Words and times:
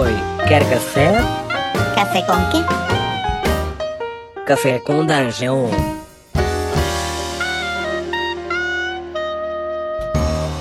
Oi, 0.00 0.12
quer 0.46 0.62
café? 0.70 1.10
Café 1.96 2.22
com 2.22 2.38
quê? 2.52 2.62
Café 4.46 4.78
com 4.78 5.04
Dungeon. 5.04 5.70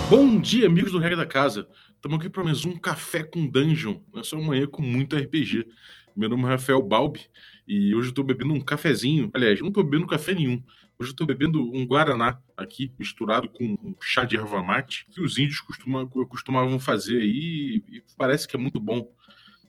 Bom 0.09 0.39
dia, 0.39 0.65
amigos 0.65 0.91
do 0.91 0.97
Regra 0.97 1.17
da 1.17 1.25
Casa. 1.27 1.67
Estamos 1.93 2.17
aqui 2.17 2.31
para 2.31 2.45
mais 2.45 2.65
um 2.65 2.75
Café 2.77 3.21
com 3.21 3.45
Dungeon. 3.45 3.99
Essa 4.15 4.35
é 4.35 4.39
uma 4.39 4.47
manhã 4.47 4.65
com 4.65 4.81
muito 4.81 5.15
RPG. 5.15 5.67
Meu 6.15 6.29
nome 6.29 6.45
é 6.45 6.47
Rafael 6.47 6.81
Balbi 6.81 7.29
e 7.67 7.93
hoje 7.93 8.07
eu 8.07 8.09
estou 8.09 8.23
bebendo 8.23 8.55
um 8.55 8.59
cafezinho. 8.59 9.29
Aliás, 9.35 9.61
não 9.61 9.67
estou 9.67 9.83
bebendo 9.83 10.07
café 10.07 10.33
nenhum. 10.33 10.63
Hoje 10.97 11.11
eu 11.11 11.11
estou 11.11 11.27
bebendo 11.27 11.61
um 11.61 11.85
Guaraná 11.85 12.41
aqui, 12.57 12.91
misturado 12.97 13.47
com 13.47 13.65
um 13.65 13.93
chá 14.01 14.25
de 14.25 14.35
erva 14.35 14.63
mate, 14.63 15.05
que 15.11 15.21
os 15.21 15.37
índios 15.37 15.61
costuma, 15.61 16.07
costumavam 16.07 16.79
fazer 16.79 17.21
aí 17.21 17.83
e 17.87 18.03
parece 18.17 18.47
que 18.47 18.55
é 18.55 18.59
muito 18.59 18.79
bom. 18.79 19.15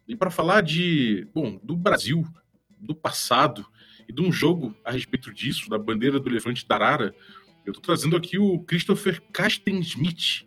E 0.08 0.16
para 0.16 0.30
falar 0.30 0.62
de, 0.62 1.26
bom, 1.34 1.60
do 1.62 1.76
Brasil, 1.76 2.24
do 2.80 2.94
passado 2.94 3.66
e 4.08 4.12
de 4.12 4.22
um 4.22 4.32
jogo 4.32 4.74
a 4.82 4.90
respeito 4.90 5.32
disso, 5.32 5.68
da 5.68 5.78
bandeira 5.78 6.18
do 6.18 6.28
elefante 6.30 6.66
da 6.66 6.76
Arara, 6.76 7.14
eu 7.66 7.72
estou 7.72 7.82
trazendo 7.82 8.16
aqui 8.16 8.38
o 8.38 8.60
Christopher 8.60 9.20
Casten 9.30 9.78
Smith, 9.80 10.46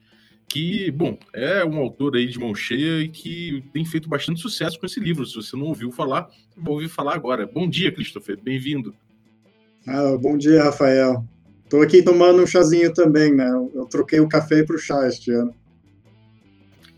que, 0.49 0.89
bom, 0.89 1.17
é 1.31 1.63
um 1.63 1.77
autor 1.77 2.15
aí 2.15 2.25
de 2.25 2.39
mão 2.39 2.55
cheia 2.55 3.03
e 3.03 3.07
que 3.07 3.63
tem 3.71 3.85
feito 3.85 4.09
bastante 4.09 4.41
sucesso 4.41 4.79
com 4.79 4.87
esse 4.87 4.99
livro. 4.99 5.25
Se 5.25 5.35
você 5.35 5.55
não 5.55 5.67
ouviu 5.67 5.91
falar, 5.91 6.27
vou 6.57 6.73
ouvir 6.73 6.89
falar 6.89 7.13
agora. 7.13 7.45
Bom 7.45 7.69
dia, 7.69 7.91
Christopher, 7.91 8.39
bem-vindo. 8.41 8.95
Ah, 9.87 10.17
bom 10.19 10.35
dia, 10.37 10.63
Rafael. 10.63 11.23
Estou 11.63 11.81
aqui 11.83 12.01
tomando 12.01 12.41
um 12.41 12.47
chazinho 12.47 12.91
também, 12.93 13.33
né? 13.33 13.49
Eu 13.73 13.85
troquei 13.85 14.19
o 14.19 14.27
café 14.27 14.63
para 14.63 14.75
o 14.75 14.79
chá 14.79 15.07
este 15.07 15.31
ano. 15.31 15.55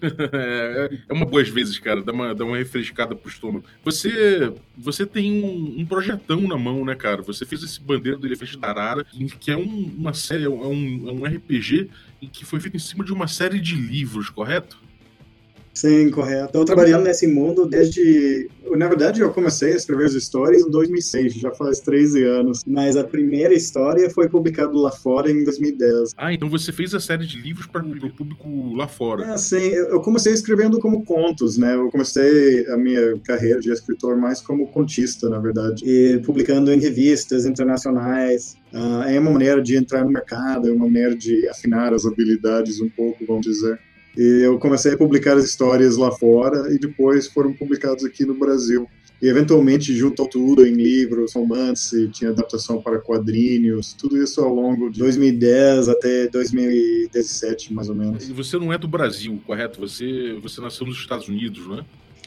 é, 0.33 0.99
é 1.07 1.13
uma 1.13 1.25
boas 1.25 1.49
vezes, 1.49 1.79
cara. 1.79 2.01
Dá 2.01 2.11
uma, 2.11 2.35
dá 2.35 2.45
uma 2.45 2.57
refrescada 2.57 3.15
pro 3.15 3.29
estômago. 3.29 3.65
Você, 3.83 4.53
você 4.77 5.05
tem 5.05 5.43
um, 5.43 5.81
um 5.81 5.85
projetão 5.85 6.41
na 6.41 6.57
mão, 6.57 6.83
né, 6.83 6.95
cara? 6.95 7.21
Você 7.21 7.45
fez 7.45 7.63
esse 7.63 7.79
Bandeira 7.79 8.17
do 8.17 8.27
Elefante 8.27 8.57
da 8.57 8.69
Arara, 8.69 9.05
que 9.39 9.51
é 9.51 9.57
um, 9.57 9.93
uma 9.97 10.13
série, 10.13 10.45
é 10.45 10.49
um, 10.49 11.09
é 11.09 11.11
um 11.11 11.25
RPG 11.25 11.89
que 12.31 12.45
foi 12.45 12.59
feito 12.59 12.77
em 12.77 12.79
cima 12.79 13.03
de 13.03 13.11
uma 13.11 13.27
série 13.27 13.59
de 13.59 13.75
livros, 13.75 14.29
correto? 14.29 14.77
Sim, 15.73 16.09
correto. 16.11 16.45
Estou 16.45 16.65
trabalhando 16.65 17.03
nesse 17.03 17.25
mundo 17.25 17.65
desde. 17.65 18.47
Na 18.77 18.87
verdade, 18.87 19.21
eu 19.21 19.31
comecei 19.31 19.73
a 19.73 19.75
escrever 19.75 20.05
as 20.05 20.13
histórias 20.13 20.61
em 20.61 20.69
2006, 20.69 21.33
já 21.33 21.51
faz 21.51 21.79
13 21.79 22.23
anos. 22.23 22.63
Mas 22.65 22.95
a 22.95 23.03
primeira 23.03 23.53
história 23.53 24.09
foi 24.09 24.29
publicada 24.29 24.71
lá 24.73 24.91
fora 24.91 25.31
em 25.31 25.43
2010. 25.43 26.11
Ah, 26.15 26.31
então 26.31 26.49
você 26.49 26.71
fez 26.71 26.93
a 26.93 26.99
série 26.99 27.25
de 27.25 27.41
livros 27.41 27.65
para 27.65 27.83
o 27.83 28.09
público 28.11 28.73
lá 28.75 28.87
fora. 28.87 29.25
É, 29.33 29.37
sim. 29.37 29.69
Eu 29.73 29.99
comecei 30.01 30.33
escrevendo 30.33 30.79
como 30.79 31.03
contos, 31.03 31.57
né? 31.57 31.73
Eu 31.75 31.89
comecei 31.89 32.67
a 32.67 32.77
minha 32.77 33.17
carreira 33.19 33.59
de 33.59 33.71
escritor 33.71 34.15
mais 34.15 34.41
como 34.41 34.67
contista, 34.67 35.27
na 35.27 35.39
verdade. 35.39 35.83
E 35.85 36.19
publicando 36.19 36.71
em 36.71 36.79
revistas 36.79 37.45
internacionais. 37.45 38.55
Uh, 38.73 39.03
é 39.07 39.19
uma 39.19 39.31
maneira 39.31 39.61
de 39.61 39.75
entrar 39.75 40.03
no 40.03 40.11
mercado, 40.11 40.67
é 40.67 40.71
uma 40.71 40.85
maneira 40.85 41.15
de 41.15 41.47
afinar 41.47 41.93
as 41.93 42.05
habilidades 42.05 42.81
um 42.81 42.89
pouco, 42.89 43.23
vamos 43.25 43.45
dizer. 43.45 43.79
E 44.17 44.41
eu 44.43 44.59
comecei 44.59 44.93
a 44.93 44.97
publicar 44.97 45.37
as 45.37 45.45
histórias 45.45 45.97
lá 45.97 46.11
fora 46.11 46.73
e 46.73 46.77
depois 46.77 47.27
foram 47.27 47.53
publicados 47.53 48.05
aqui 48.05 48.25
no 48.25 48.35
Brasil. 48.35 48.87
E 49.21 49.27
eventualmente 49.27 49.95
juntou 49.95 50.27
tudo 50.27 50.67
em 50.67 50.73
livros, 50.73 51.33
romance, 51.33 52.09
tinha 52.09 52.31
adaptação 52.31 52.81
para 52.81 52.99
quadrinhos, 52.99 53.93
tudo 53.93 54.21
isso 54.21 54.41
ao 54.41 54.53
longo 54.53 54.89
de 54.89 54.99
2010 54.99 55.87
até 55.87 56.27
2017, 56.27 57.73
mais 57.73 57.87
ou 57.87 57.95
menos. 57.95 58.27
E 58.27 58.33
você 58.33 58.57
não 58.57 58.73
é 58.73 58.77
do 58.77 58.87
Brasil, 58.87 59.41
correto? 59.47 59.79
Você, 59.79 60.37
você 60.41 60.59
nasceu 60.59 60.85
nos 60.85 60.97
Estados 60.97 61.29
Unidos, 61.29 61.65
não 61.65 61.79
é? 61.79 61.85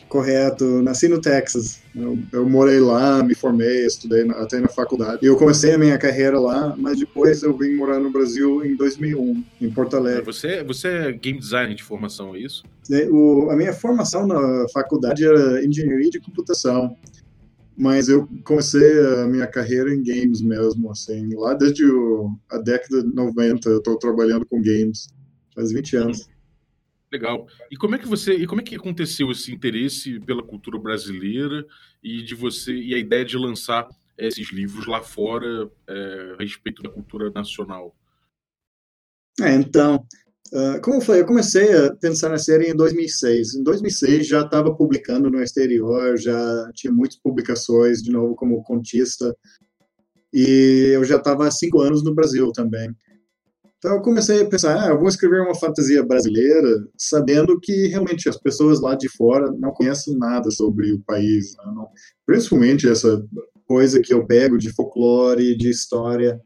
Correto, 0.09 0.83
nasci 0.83 1.09
no 1.09 1.21
Texas. 1.21 1.81
Eu, 1.95 2.19
eu, 2.33 2.49
morei 2.49 2.79
lá, 2.79 3.23
me 3.25 3.35
formei, 3.35 3.87
estudei 3.87 4.25
na, 4.25 4.35
até 4.35 4.61
na 4.61 4.69
faculdade. 4.69 5.19
E 5.23 5.27
eu 5.27 5.37
comecei 5.37 5.75
a 5.75 5.79
minha 5.79 5.98
carreira 5.98 6.39
lá, 6.39 6.77
mas 6.79 7.01
depois 7.01 7.42
eu 7.42 7.57
vim 7.57 7.75
morar 7.75 7.98
no 7.98 8.11
Brasil 8.11 8.64
em 8.64 8.77
2001, 8.77 9.45
em 9.61 9.70
Porto 9.70 9.97
Alegre. 9.97 10.23
Você, 10.25 10.63
você 10.63 10.89
é 10.89 11.13
game 11.13 11.41
designer 11.41 11.75
de 11.75 11.83
formação, 11.83 12.36
é 12.36 12.39
isso? 12.39 12.63
O, 13.11 13.51
a 13.51 13.57
minha 13.57 13.73
formação 13.73 14.27
na 14.27 14.67
faculdade 14.73 15.25
era 15.25 15.64
engenharia 15.64 16.11
de 16.11 16.20
computação. 16.20 16.97
Mas 17.77 18.09
eu 18.09 18.27
comecei 18.45 18.98
a 19.23 19.27
minha 19.27 19.47
carreira 19.47 19.92
em 19.92 20.03
games 20.03 20.41
mesmo, 20.41 20.91
assim. 20.91 21.35
Lá 21.35 21.53
desde 21.53 21.85
o, 21.85 22.30
a 22.51 22.59
década 22.59 23.03
de 23.03 23.14
90 23.14 23.69
eu 23.69 23.79
estou 23.79 23.98
trabalhando 23.98 24.47
com 24.47 24.63
games. 24.63 25.09
Faz 25.55 25.73
20 25.73 25.97
anos. 25.97 26.29
Legal. 27.17 27.47
E 27.71 27.77
como 27.77 27.95
é 27.95 27.99
que 27.99 28.07
você, 28.07 28.35
e 28.35 28.47
como 28.47 28.61
é 28.61 28.65
que 28.65 28.77
aconteceu 28.77 29.31
esse 29.31 29.51
interesse 29.51 30.21
pela 30.21 30.43
cultura 30.43 30.79
brasileira 30.79 31.65
e 32.03 32.23
de 32.23 32.35
você 32.35 32.75
e 32.75 32.95
a 32.95 32.99
ideia 32.99 33.25
de 33.25 33.39
lançar 33.39 33.89
esses 34.19 34.53
livros 34.53 34.87
lá 34.87 35.03
fora 35.03 35.71
é, 35.89 36.35
a 36.39 36.43
respeito 36.43 36.83
da 36.83 36.91
cultura 36.91 37.31
nacional? 37.31 37.97
É, 39.41 39.55
então, 39.55 40.07
uh, 40.53 40.81
como 40.83 41.01
foi, 41.01 41.21
eu 41.21 41.27
comecei 41.27 41.75
a 41.75 41.95
pensar 41.95 42.29
na 42.29 42.39
série 42.39 42.71
em 42.71 42.77
2006. 42.77 43.55
Em 43.55 43.63
2006 43.63 44.27
já 44.27 44.43
estava 44.43 44.75
publicando 44.75 45.31
no 45.31 45.43
exterior, 45.43 46.19
já 46.19 46.71
tinha 46.75 46.93
muitas 46.93 47.19
publicações, 47.19 48.03
de 48.03 48.11
novo 48.11 48.35
como 48.35 48.63
contista, 48.63 49.35
e 50.33 50.91
eu 50.93 51.03
já 51.03 51.17
estava 51.17 51.47
há 51.47 51.51
cinco 51.51 51.81
anos 51.81 52.05
no 52.05 52.15
Brasil 52.15 52.53
também. 52.53 52.95
Então 53.79 53.95
eu 53.95 54.01
comecei 54.01 54.41
a 54.41 54.48
pensar, 54.48 54.83
ah, 54.83 54.89
eu 54.89 54.98
vou 54.98 55.09
escrever 55.09 55.42
uma 55.42 55.55
fantasia 55.55 56.03
brasileira, 56.03 56.89
sabendo 56.97 57.61
que 57.61 57.89
realmente 57.89 58.29
as 58.29 58.37
pessoas 58.39 58.81
lá 58.81 58.95
de 58.95 59.09
fora 59.09 59.53
não 59.59 59.70
conhecem 59.70 60.17
nada 60.17 60.51
sobre 60.51 60.92
o 60.92 61.01
país, 61.01 61.55
né? 61.57 61.73
não, 61.75 61.89
principalmente 62.25 62.89
essa 62.89 63.23
coisa 63.67 64.01
que 64.01 64.15
eu 64.15 64.27
pego 64.27 64.57
de 64.57 64.73
folclore, 64.73 65.57
de 65.57 65.69
história. 65.69 66.41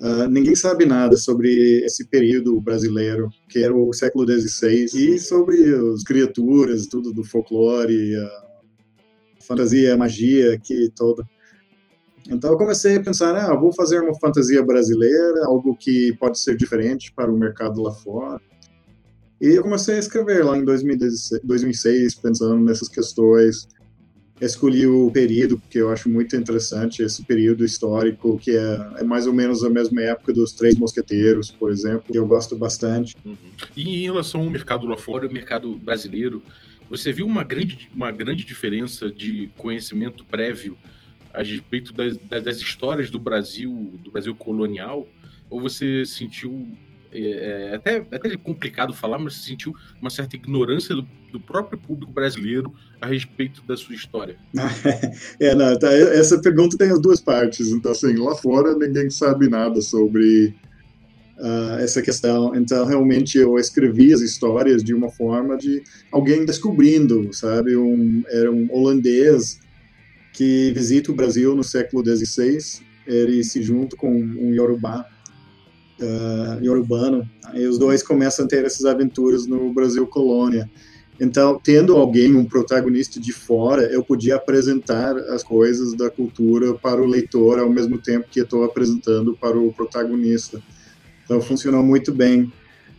Uh, 0.00 0.28
ninguém 0.28 0.54
sabe 0.54 0.84
nada 0.84 1.16
sobre 1.16 1.84
esse 1.84 2.06
período 2.08 2.60
brasileiro, 2.60 3.28
que 3.48 3.60
era 3.60 3.74
o 3.74 3.92
século 3.92 4.26
XVI, 4.26 4.86
e 4.94 5.18
sobre 5.18 5.56
as 5.92 6.02
criaturas, 6.02 6.86
tudo 6.86 7.12
do 7.12 7.24
folclore, 7.24 8.14
a 8.16 8.44
fantasia, 9.40 9.94
a 9.94 9.96
magia 9.96 10.58
que 10.62 10.90
toda. 10.94 11.24
Então 12.28 12.52
eu 12.52 12.56
comecei 12.56 12.96
a 12.96 13.02
pensar, 13.02 13.34
ah, 13.36 13.54
vou 13.54 13.72
fazer 13.72 14.00
uma 14.00 14.18
fantasia 14.18 14.62
brasileira, 14.62 15.44
algo 15.44 15.76
que 15.76 16.14
pode 16.18 16.38
ser 16.38 16.56
diferente 16.56 17.12
para 17.12 17.30
o 17.30 17.38
mercado 17.38 17.82
lá 17.82 17.92
fora. 17.92 18.40
E 19.40 19.48
eu 19.48 19.62
comecei 19.62 19.96
a 19.96 19.98
escrever 19.98 20.44
lá 20.44 20.56
em 20.56 20.64
2016, 20.64 21.42
2006, 21.44 22.14
pensando 22.14 22.58
nessas 22.58 22.88
questões. 22.88 23.68
Escolhi 24.40 24.86
o 24.86 25.10
período, 25.10 25.58
porque 25.58 25.78
eu 25.78 25.90
acho 25.90 26.08
muito 26.08 26.34
interessante 26.34 27.02
esse 27.02 27.22
período 27.24 27.64
histórico, 27.64 28.38
que 28.38 28.50
é, 28.50 28.90
é 28.98 29.04
mais 29.04 29.26
ou 29.26 29.32
menos 29.32 29.62
a 29.62 29.70
mesma 29.70 30.02
época 30.02 30.32
dos 30.32 30.52
Três 30.52 30.76
Mosqueteiros, 30.76 31.50
por 31.50 31.70
exemplo, 31.70 32.04
que 32.10 32.18
eu 32.18 32.26
gosto 32.26 32.56
bastante. 32.56 33.14
Uhum. 33.24 33.36
E 33.76 34.00
em 34.00 34.02
relação 34.04 34.40
ao 34.40 34.50
mercado 34.50 34.86
lá 34.86 34.96
fora, 34.96 35.28
o 35.28 35.32
mercado 35.32 35.76
brasileiro, 35.76 36.42
você 36.88 37.12
viu 37.12 37.26
uma 37.26 37.44
grande, 37.44 37.88
uma 37.94 38.10
grande 38.10 38.44
diferença 38.44 39.10
de 39.10 39.50
conhecimento 39.56 40.24
prévio 40.24 40.76
a 41.34 41.42
respeito 41.42 41.92
das, 41.92 42.16
das, 42.16 42.58
histórias 42.58 43.10
do 43.10 43.18
Brasil, 43.18 43.98
do 44.02 44.10
Brasil 44.10 44.34
colonial, 44.34 45.06
ou 45.50 45.60
você 45.60 46.06
sentiu 46.06 46.68
é, 47.12 47.70
é, 47.70 47.74
até, 47.74 47.96
até 48.10 48.36
complicado 48.36 48.92
falar, 48.92 49.18
mas 49.18 49.34
você 49.34 49.50
sentiu 49.50 49.72
uma 50.00 50.10
certa 50.10 50.34
ignorância 50.34 50.96
do, 50.96 51.06
do, 51.32 51.38
próprio 51.38 51.78
público 51.78 52.12
brasileiro 52.12 52.74
a 53.00 53.06
respeito 53.06 53.62
da 53.62 53.76
sua 53.76 53.94
história? 53.94 54.36
é, 55.38 55.54
não, 55.54 55.78
tá, 55.78 55.92
essa 55.92 56.40
pergunta 56.40 56.76
tem 56.76 56.90
as 56.90 57.00
duas 57.00 57.20
partes. 57.20 57.68
Então, 57.68 57.92
assim, 57.92 58.14
lá 58.14 58.34
fora 58.34 58.76
ninguém 58.76 59.10
sabe 59.10 59.48
nada 59.48 59.80
sobre 59.80 60.54
uh, 61.38 61.78
essa 61.78 62.02
questão. 62.02 62.54
Então, 62.56 62.84
realmente, 62.84 63.38
eu 63.38 63.58
escrevi 63.58 64.12
as 64.12 64.20
histórias 64.20 64.82
de 64.82 64.92
uma 64.92 65.08
forma 65.08 65.56
de 65.56 65.84
alguém 66.10 66.44
descobrindo, 66.44 67.32
sabe? 67.32 67.76
Um, 67.76 68.24
era 68.28 68.50
um 68.50 68.68
holandês 68.72 69.60
que 70.34 70.72
visita 70.72 71.12
o 71.12 71.14
Brasil 71.14 71.54
no 71.54 71.64
século 71.64 72.04
XVI. 72.04 72.58
Ele 73.06 73.42
se 73.44 73.62
junta 73.62 73.96
com 73.96 74.10
um 74.10 74.52
Yorubá, 74.52 75.06
uh, 76.00 76.62
Yorubano, 76.62 77.28
e 77.54 77.64
os 77.66 77.78
dois 77.78 78.02
começam 78.02 78.44
a 78.44 78.48
ter 78.48 78.64
essas 78.64 78.84
aventuras 78.84 79.46
no 79.46 79.72
Brasil 79.72 80.06
colônia. 80.06 80.68
Então, 81.20 81.60
tendo 81.62 81.96
alguém, 81.96 82.34
um 82.34 82.44
protagonista 82.44 83.20
de 83.20 83.32
fora, 83.32 83.82
eu 83.84 84.02
podia 84.02 84.34
apresentar 84.34 85.16
as 85.16 85.44
coisas 85.44 85.94
da 85.94 86.10
cultura 86.10 86.74
para 86.74 87.00
o 87.00 87.06
leitor 87.06 87.60
ao 87.60 87.70
mesmo 87.70 87.98
tempo 87.98 88.26
que 88.28 88.40
estou 88.40 88.64
apresentando 88.64 89.36
para 89.36 89.56
o 89.56 89.72
protagonista. 89.72 90.60
Então, 91.24 91.40
funcionou 91.40 91.84
muito 91.84 92.12
bem. 92.12 92.52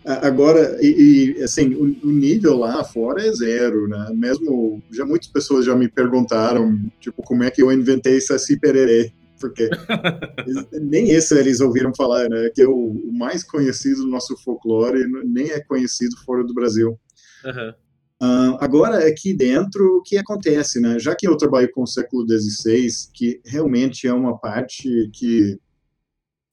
Agora, 0.05 0.77
e, 0.81 1.33
e 1.39 1.43
assim, 1.43 1.73
o, 1.73 2.07
o, 2.07 2.11
nível 2.11 2.57
lá 2.57 2.83
fora 2.83 3.25
é 3.25 3.31
zero, 3.33 3.87
né? 3.87 4.11
Mesmo, 4.13 4.79
já 4.91 5.03
muitas 5.03 5.27
pessoas 5.29 5.65
já 5.65 5.75
me 5.75 5.89
perguntaram, 5.89 6.79
tipo, 6.99 7.23
como 7.23 7.43
é 7.43 7.49
que 7.49 7.63
eu 7.63 7.71
inventei 7.71 8.21
Saci 8.21 8.59
Pererê, 8.59 9.11
porque 9.39 9.67
nem 10.79 11.09
isso 11.09 11.33
eles 11.33 11.59
ouviram 11.59 11.91
falar, 11.95 12.29
né? 12.29 12.51
Que 12.53 12.61
é 12.61 12.67
o, 12.67 12.71
o, 12.71 13.11
mais 13.17 13.43
conhecido 13.43 14.03
do 14.03 14.07
nosso 14.07 14.37
folclore 14.37 15.03
nem 15.25 15.49
é 15.49 15.59
conhecido 15.59 16.15
fora 16.23 16.43
do 16.43 16.53
Brasil. 16.53 16.99
Uhum. 17.43 17.73
Uh, 18.21 18.57
agora, 18.59 19.07
aqui 19.07 19.33
dentro, 19.33 19.97
o 19.97 20.03
que 20.03 20.17
acontece, 20.17 20.79
né? 20.79 20.99
Já 20.99 21.15
que 21.15 21.27
eu 21.27 21.35
trabalho 21.35 21.71
com 21.71 21.81
o 21.81 21.87
século 21.87 22.27
XVI, 22.29 22.87
que 23.11 23.41
realmente 23.43 24.07
é 24.07 24.13
uma 24.13 24.37
parte 24.37 25.09
que 25.13 25.57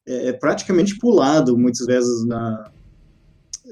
é, 0.07 0.29
é 0.29 0.33
praticamente 0.33 0.97
pulado 0.97 1.55
muitas 1.55 1.85
vezes 1.85 2.25
na, 2.25 2.71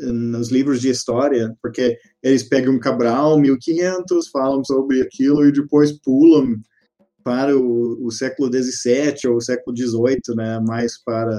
nos 0.01 0.51
livros 0.51 0.81
de 0.81 0.89
história, 0.89 1.55
porque 1.61 1.97
eles 2.23 2.43
pegam 2.43 2.79
Cabral, 2.79 3.39
1500, 3.39 4.27
falam 4.29 4.63
sobre 4.63 5.01
aquilo 5.01 5.45
e 5.45 5.51
depois 5.51 5.91
pulam 5.91 6.59
para 7.23 7.55
o, 7.57 8.05
o 8.05 8.11
século 8.11 8.51
XVII 8.51 9.29
ou 9.29 9.37
o 9.37 9.41
século 9.41 9.75
XVIII, 9.75 10.35
né? 10.35 10.59
Mais 10.67 11.01
para 11.03 11.37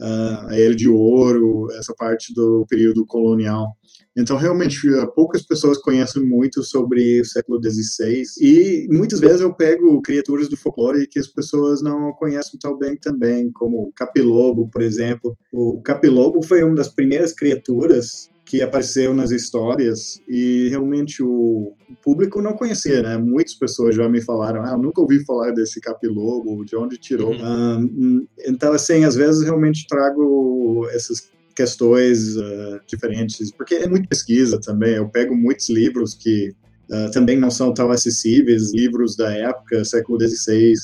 uh, 0.00 0.48
a 0.48 0.58
Era 0.58 0.74
de 0.74 0.88
Ouro, 0.88 1.68
essa 1.72 1.94
parte 1.94 2.32
do 2.34 2.66
período 2.68 3.06
colonial. 3.06 3.72
Então, 4.18 4.36
realmente, 4.36 4.88
eh, 4.88 5.06
poucas 5.14 5.42
pessoas 5.42 5.78
conhecem 5.78 6.24
muito 6.24 6.62
sobre 6.64 7.20
o 7.20 7.24
século 7.24 7.60
XVI 7.62 8.24
e 8.40 8.88
muitas 8.90 9.20
vezes 9.20 9.40
eu 9.40 9.54
pego 9.54 10.02
criaturas 10.02 10.48
do 10.48 10.56
folclore 10.56 11.06
que 11.06 11.20
as 11.20 11.28
pessoas 11.28 11.80
não 11.80 12.12
conhecem 12.12 12.58
tão 12.58 12.76
bem 12.76 12.96
também, 12.96 13.52
como 13.52 13.84
o 13.84 13.92
capilobo, 13.92 14.68
por 14.68 14.82
exemplo. 14.82 15.38
O 15.52 15.80
capilobo 15.80 16.44
foi 16.44 16.64
uma 16.64 16.74
das 16.74 16.88
primeiras 16.88 17.32
criaturas 17.32 18.28
que 18.44 18.62
apareceu 18.62 19.14
nas 19.14 19.30
histórias 19.30 20.20
e 20.26 20.68
realmente 20.70 21.22
o 21.22 21.74
público 22.02 22.40
não 22.40 22.54
conhecia, 22.54 23.02
né? 23.02 23.18
Muitas 23.18 23.54
pessoas 23.54 23.94
já 23.94 24.08
me 24.08 24.22
falaram, 24.22 24.64
ah, 24.64 24.70
eu 24.72 24.78
nunca 24.78 25.02
ouvi 25.02 25.22
falar 25.24 25.52
desse 25.52 25.80
capilobo, 25.80 26.64
de 26.64 26.74
onde 26.74 26.96
tirou. 26.96 27.32
Uhum. 27.32 27.84
Um, 27.84 28.26
então, 28.46 28.72
assim, 28.72 29.04
às 29.04 29.14
vezes 29.14 29.42
realmente 29.44 29.86
trago 29.86 30.88
essas 30.90 31.28
questões 31.58 32.36
uh, 32.36 32.80
diferentes, 32.86 33.50
porque 33.50 33.74
é 33.74 33.88
muito 33.88 34.08
pesquisa 34.08 34.60
também. 34.60 34.94
Eu 34.94 35.08
pego 35.08 35.34
muitos 35.34 35.68
livros 35.68 36.14
que 36.14 36.54
uh, 36.88 37.10
também 37.10 37.36
não 37.36 37.50
são 37.50 37.74
tão 37.74 37.90
acessíveis, 37.90 38.72
livros 38.72 39.16
da 39.16 39.32
época, 39.32 39.84
século 39.84 40.20
XVI, 40.20 40.74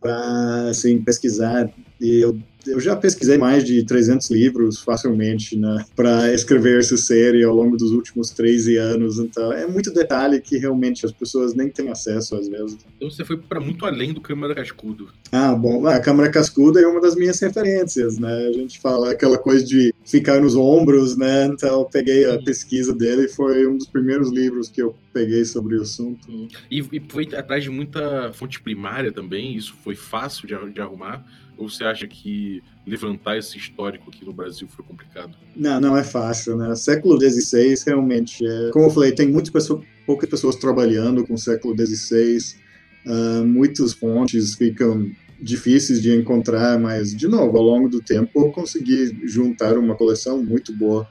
para 0.00 0.68
assim, 0.68 1.02
pesquisar. 1.02 1.68
E 2.02 2.20
eu 2.20 2.36
eu 2.66 2.80
já 2.80 2.94
pesquisei 2.96 3.38
mais 3.38 3.64
de 3.64 3.84
300 3.84 4.30
livros 4.30 4.80
facilmente 4.80 5.56
né, 5.56 5.84
para 5.96 6.32
escrever 6.32 6.78
essa 6.78 6.96
série 6.96 7.42
ao 7.42 7.54
longo 7.54 7.76
dos 7.76 7.92
últimos 7.92 8.30
13 8.30 8.76
anos. 8.76 9.18
Então, 9.18 9.52
é 9.52 9.66
muito 9.66 9.92
detalhe 9.92 10.40
que 10.40 10.58
realmente 10.58 11.04
as 11.04 11.12
pessoas 11.12 11.54
nem 11.54 11.68
têm 11.68 11.88
acesso 11.90 12.36
às 12.36 12.48
vezes. 12.48 12.78
Então, 12.96 13.10
você 13.10 13.24
foi 13.24 13.36
para 13.36 13.60
muito 13.60 13.84
além 13.84 14.12
do 14.12 14.20
Câmara 14.20 14.54
Cascudo. 14.54 15.08
Ah, 15.30 15.54
bom, 15.54 15.86
a 15.86 15.98
Câmara 16.00 16.30
Cascudo 16.30 16.78
é 16.78 16.86
uma 16.86 17.00
das 17.00 17.14
minhas 17.14 17.40
referências, 17.40 18.18
né? 18.18 18.46
A 18.48 18.52
gente 18.52 18.80
fala 18.80 19.10
aquela 19.10 19.38
coisa 19.38 19.64
de 19.64 19.94
ficar 20.04 20.40
nos 20.40 20.54
ombros, 20.54 21.16
né? 21.16 21.46
Então, 21.46 21.80
eu 21.80 21.84
peguei 21.84 22.28
a 22.28 22.40
pesquisa 22.40 22.94
dele 22.94 23.24
e 23.24 23.28
foi 23.28 23.66
um 23.66 23.76
dos 23.76 23.86
primeiros 23.86 24.30
livros 24.30 24.68
que 24.68 24.82
eu 24.82 24.94
peguei 25.12 25.44
sobre 25.44 25.76
o 25.76 25.82
assunto. 25.82 26.48
E, 26.70 26.78
e 26.92 27.02
foi 27.08 27.28
atrás 27.34 27.62
de 27.62 27.70
muita 27.70 28.32
fonte 28.32 28.60
primária 28.60 29.12
também, 29.12 29.56
isso 29.56 29.74
foi 29.82 29.94
fácil 29.94 30.46
de, 30.46 30.72
de 30.72 30.80
arrumar? 30.80 31.24
Ou 31.56 31.68
você 31.68 31.84
acha 31.84 32.06
que 32.06 32.62
levantar 32.86 33.36
esse 33.36 33.56
histórico 33.56 34.10
aqui 34.10 34.24
no 34.24 34.32
Brasil 34.32 34.66
foi 34.68 34.84
complicado? 34.84 35.36
Não, 35.54 35.80
não 35.80 35.96
é 35.96 36.02
fácil, 36.02 36.56
né? 36.56 36.74
Século 36.74 37.18
XVI 37.20 37.74
realmente 37.86 38.44
é. 38.44 38.70
Como 38.70 38.86
eu 38.86 38.90
falei, 38.90 39.12
tem 39.12 39.28
muitas 39.28 39.50
pessoas, 39.50 39.84
poucas 40.06 40.28
pessoas 40.28 40.56
trabalhando 40.56 41.24
com 41.26 41.34
o 41.34 41.38
século 41.38 41.74
XVI, 41.76 42.38
uh, 42.38 43.10
ah, 43.10 43.44
muitas 43.44 43.92
fontes 43.92 44.54
ficam 44.54 45.10
difíceis 45.40 46.00
de 46.00 46.14
encontrar, 46.14 46.78
mas, 46.78 47.14
de 47.14 47.26
novo, 47.26 47.56
ao 47.56 47.64
longo 47.64 47.88
do 47.88 48.00
tempo 48.00 48.30
eu 48.46 48.52
consegui 48.52 49.26
juntar 49.26 49.76
uma 49.76 49.94
coleção 49.94 50.42
muito 50.42 50.74
boa 50.74 51.06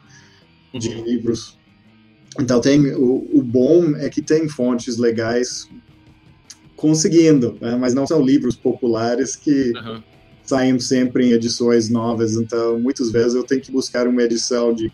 de 0.73 0.89
uhum. 0.89 1.05
livros. 1.05 1.57
Então, 2.39 2.61
tem 2.61 2.93
o, 2.93 3.27
o 3.33 3.43
bom 3.43 3.95
é 3.97 4.09
que 4.09 4.21
tem 4.21 4.47
fontes 4.47 4.97
legais 4.97 5.69
conseguindo, 6.77 7.57
né? 7.61 7.75
mas 7.75 7.93
não 7.93 8.07
são 8.07 8.21
livros 8.21 8.55
populares 8.55 9.35
que 9.35 9.71
uhum 9.75 10.01
saem 10.51 10.77
sempre 10.79 11.27
em 11.27 11.31
edições 11.31 11.89
novas, 11.89 12.35
então 12.35 12.77
muitas 12.77 13.09
vezes 13.09 13.35
eu 13.35 13.43
tenho 13.43 13.61
que 13.61 13.71
buscar 13.71 14.05
uma 14.05 14.21
edição 14.21 14.73
de, 14.73 14.91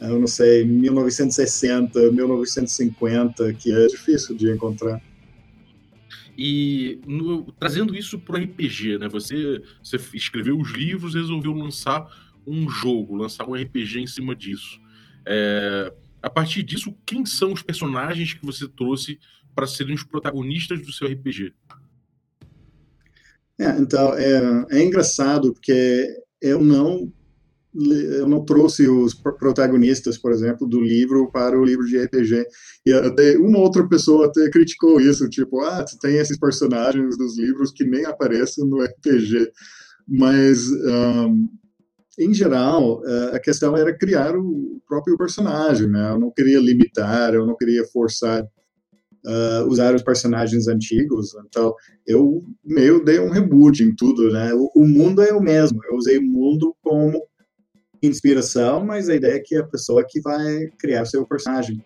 eu 0.00 0.20
não 0.20 0.28
sei, 0.28 0.64
1960, 0.64 2.12
1950, 2.12 3.54
que 3.54 3.72
é 3.72 3.86
difícil 3.88 4.36
de 4.36 4.48
encontrar. 4.52 5.02
E 6.36 7.00
no, 7.04 7.50
trazendo 7.58 7.96
isso 7.96 8.20
para 8.20 8.38
o 8.38 8.44
RPG, 8.44 8.98
né? 8.98 9.08
Você, 9.08 9.60
você 9.82 9.96
escreveu 10.14 10.56
os 10.56 10.70
livros 10.70 11.14
resolveu 11.14 11.52
lançar 11.52 12.06
um 12.46 12.70
jogo, 12.70 13.16
lançar 13.16 13.48
um 13.48 13.54
RPG 13.54 13.98
em 13.98 14.06
cima 14.06 14.36
disso. 14.36 14.80
É, 15.26 15.92
a 16.22 16.30
partir 16.30 16.62
disso, 16.62 16.94
quem 17.04 17.26
são 17.26 17.52
os 17.52 17.62
personagens 17.62 18.32
que 18.32 18.46
você 18.46 18.68
trouxe 18.68 19.18
para 19.56 19.66
serem 19.66 19.96
os 19.96 20.04
protagonistas 20.04 20.80
do 20.80 20.92
seu 20.92 21.08
RPG? 21.08 21.52
É, 23.60 23.70
então, 23.78 24.14
é, 24.14 24.66
é 24.70 24.82
engraçado 24.82 25.52
porque 25.52 26.06
eu 26.40 26.62
não 26.62 27.12
eu 27.74 28.26
não 28.26 28.44
trouxe 28.44 28.88
os 28.88 29.14
protagonistas, 29.14 30.16
por 30.16 30.32
exemplo, 30.32 30.66
do 30.66 30.80
livro 30.80 31.30
para 31.30 31.58
o 31.58 31.64
livro 31.64 31.86
de 31.86 31.98
RPG. 31.98 32.46
E 32.86 32.92
até 32.92 33.36
uma 33.36 33.58
outra 33.58 33.86
pessoa 33.86 34.26
até 34.26 34.50
criticou 34.50 35.00
isso, 35.00 35.28
tipo, 35.28 35.60
ah, 35.60 35.84
tem 36.00 36.16
esses 36.16 36.38
personagens 36.38 37.16
dos 37.16 37.38
livros 37.38 37.70
que 37.70 37.84
nem 37.84 38.04
aparecem 38.06 38.64
no 38.66 38.82
RPG. 38.82 39.50
Mas, 40.08 40.66
um, 40.68 41.48
em 42.18 42.34
geral, 42.34 43.02
eh, 43.06 43.36
a 43.36 43.38
questão 43.38 43.76
era 43.76 43.96
criar 43.96 44.34
o 44.34 44.80
próprio 44.88 45.16
personagem, 45.16 45.88
né? 45.88 46.10
Eu 46.10 46.18
não 46.18 46.32
queria 46.32 46.58
limitar, 46.58 47.34
eu 47.34 47.46
não 47.46 47.54
queria 47.54 47.84
forçar 47.92 48.44
uh, 49.28 49.68
usar 49.68 49.94
os 49.94 50.02
personagens 50.02 50.66
antigos. 50.66 51.34
Então, 51.46 51.74
eu 52.06 52.42
meio 52.64 53.04
dei 53.04 53.20
um 53.20 53.30
reboot 53.30 53.82
em 53.82 53.94
tudo, 53.94 54.30
né? 54.32 54.52
O, 54.54 54.70
o, 54.74 54.88
mundo 54.88 55.22
é 55.22 55.32
o 55.32 55.40
mesmo. 55.40 55.80
Eu 55.84 55.96
usei 55.96 56.18
o 56.18 56.22
mundo 56.22 56.74
como 56.82 57.22
inspiração, 58.02 58.84
mas 58.84 59.08
a 59.08 59.14
ideia 59.14 59.34
é 59.34 59.40
que 59.40 59.56
a 59.56 59.64
pessoa 59.64 60.04
que 60.08 60.20
vai 60.20 60.68
criar 60.78 61.04
seu 61.04 61.26
personagem. 61.26 61.84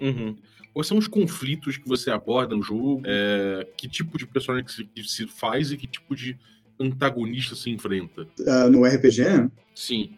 Uhum. 0.00 0.36
Quais 0.72 0.86
são 0.86 0.96
os 0.96 1.08
conflitos 1.08 1.76
que 1.76 1.88
você 1.88 2.10
aborda 2.10 2.54
no 2.54 2.62
jogo? 2.62 3.02
É, 3.04 3.66
que 3.76 3.88
tipo 3.88 4.16
de 4.16 4.26
personagem 4.26 4.64
que 4.64 4.72
se, 4.72 4.84
que 4.84 5.04
se, 5.04 5.26
faz 5.26 5.72
e 5.72 5.76
que 5.76 5.86
tipo 5.86 6.14
de 6.14 6.38
antagonista 6.78 7.56
se 7.56 7.68
enfrenta? 7.70 8.22
Uh, 8.38 8.70
no 8.70 8.84
RPG? 8.84 9.50
Sim. 9.74 10.14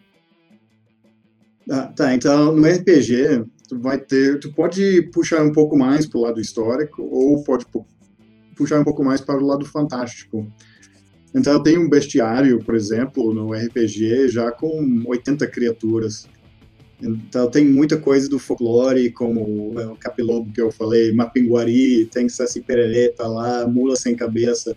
Ah, 1.69 1.87
tá, 1.87 2.13
então 2.13 2.55
no 2.55 2.67
RPG 2.67 3.45
tu 3.71 3.79
vai 3.79 3.97
ter, 3.97 4.37
tu 4.37 4.51
pode 4.51 5.01
puxar 5.13 5.41
um 5.45 5.53
pouco 5.53 5.77
mais 5.77 6.05
para 6.05 6.19
o 6.19 6.21
lado 6.23 6.41
histórico 6.41 7.03
ou 7.03 7.41
pode 7.41 7.65
puxar 8.53 8.81
um 8.81 8.83
pouco 8.83 9.01
mais 9.01 9.21
para 9.21 9.41
o 9.41 9.47
lado 9.47 9.65
fantástico. 9.65 10.45
Então 11.33 11.63
tenho 11.63 11.79
um 11.79 11.89
bestiário, 11.89 12.61
por 12.61 12.75
exemplo, 12.75 13.33
no 13.33 13.53
RPG 13.53 14.27
já 14.27 14.51
com 14.51 15.03
80 15.05 15.47
criaturas. 15.47 16.27
Então 17.01 17.49
tem 17.49 17.65
muita 17.65 17.95
coisa 17.95 18.27
do 18.27 18.37
folclore, 18.37 19.09
como 19.09 19.79
é, 19.79 19.87
o 19.87 19.95
capilobo 19.95 20.51
que 20.51 20.59
eu 20.59 20.69
falei, 20.69 21.13
mapinguari, 21.13 22.05
tem 22.07 22.27
saci 22.27 22.59
pererê, 22.59 23.07
tá 23.07 23.25
lá, 23.25 23.65
mula 23.65 23.95
sem 23.95 24.17
cabeça. 24.17 24.75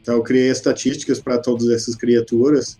Então 0.00 0.14
eu 0.14 0.22
criei 0.22 0.48
estatísticas 0.48 1.20
para 1.20 1.38
todas 1.38 1.68
essas 1.70 1.96
criaturas 1.96 2.78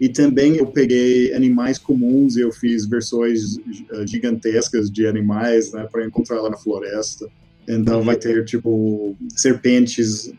e 0.00 0.08
também 0.08 0.56
eu 0.56 0.66
peguei 0.66 1.34
animais 1.34 1.78
comuns 1.78 2.36
e 2.36 2.40
eu 2.40 2.52
fiz 2.52 2.86
versões 2.86 3.58
eh, 3.58 4.06
gigantescas 4.06 4.90
de 4.90 5.06
animais, 5.06 5.72
né, 5.72 5.88
para 5.90 6.04
encontrar 6.04 6.40
lá 6.40 6.50
na 6.50 6.56
floresta. 6.56 7.28
Então 7.66 8.02
vai 8.02 8.16
ter 8.16 8.44
tipo 8.44 9.16
serpentes 9.36 10.32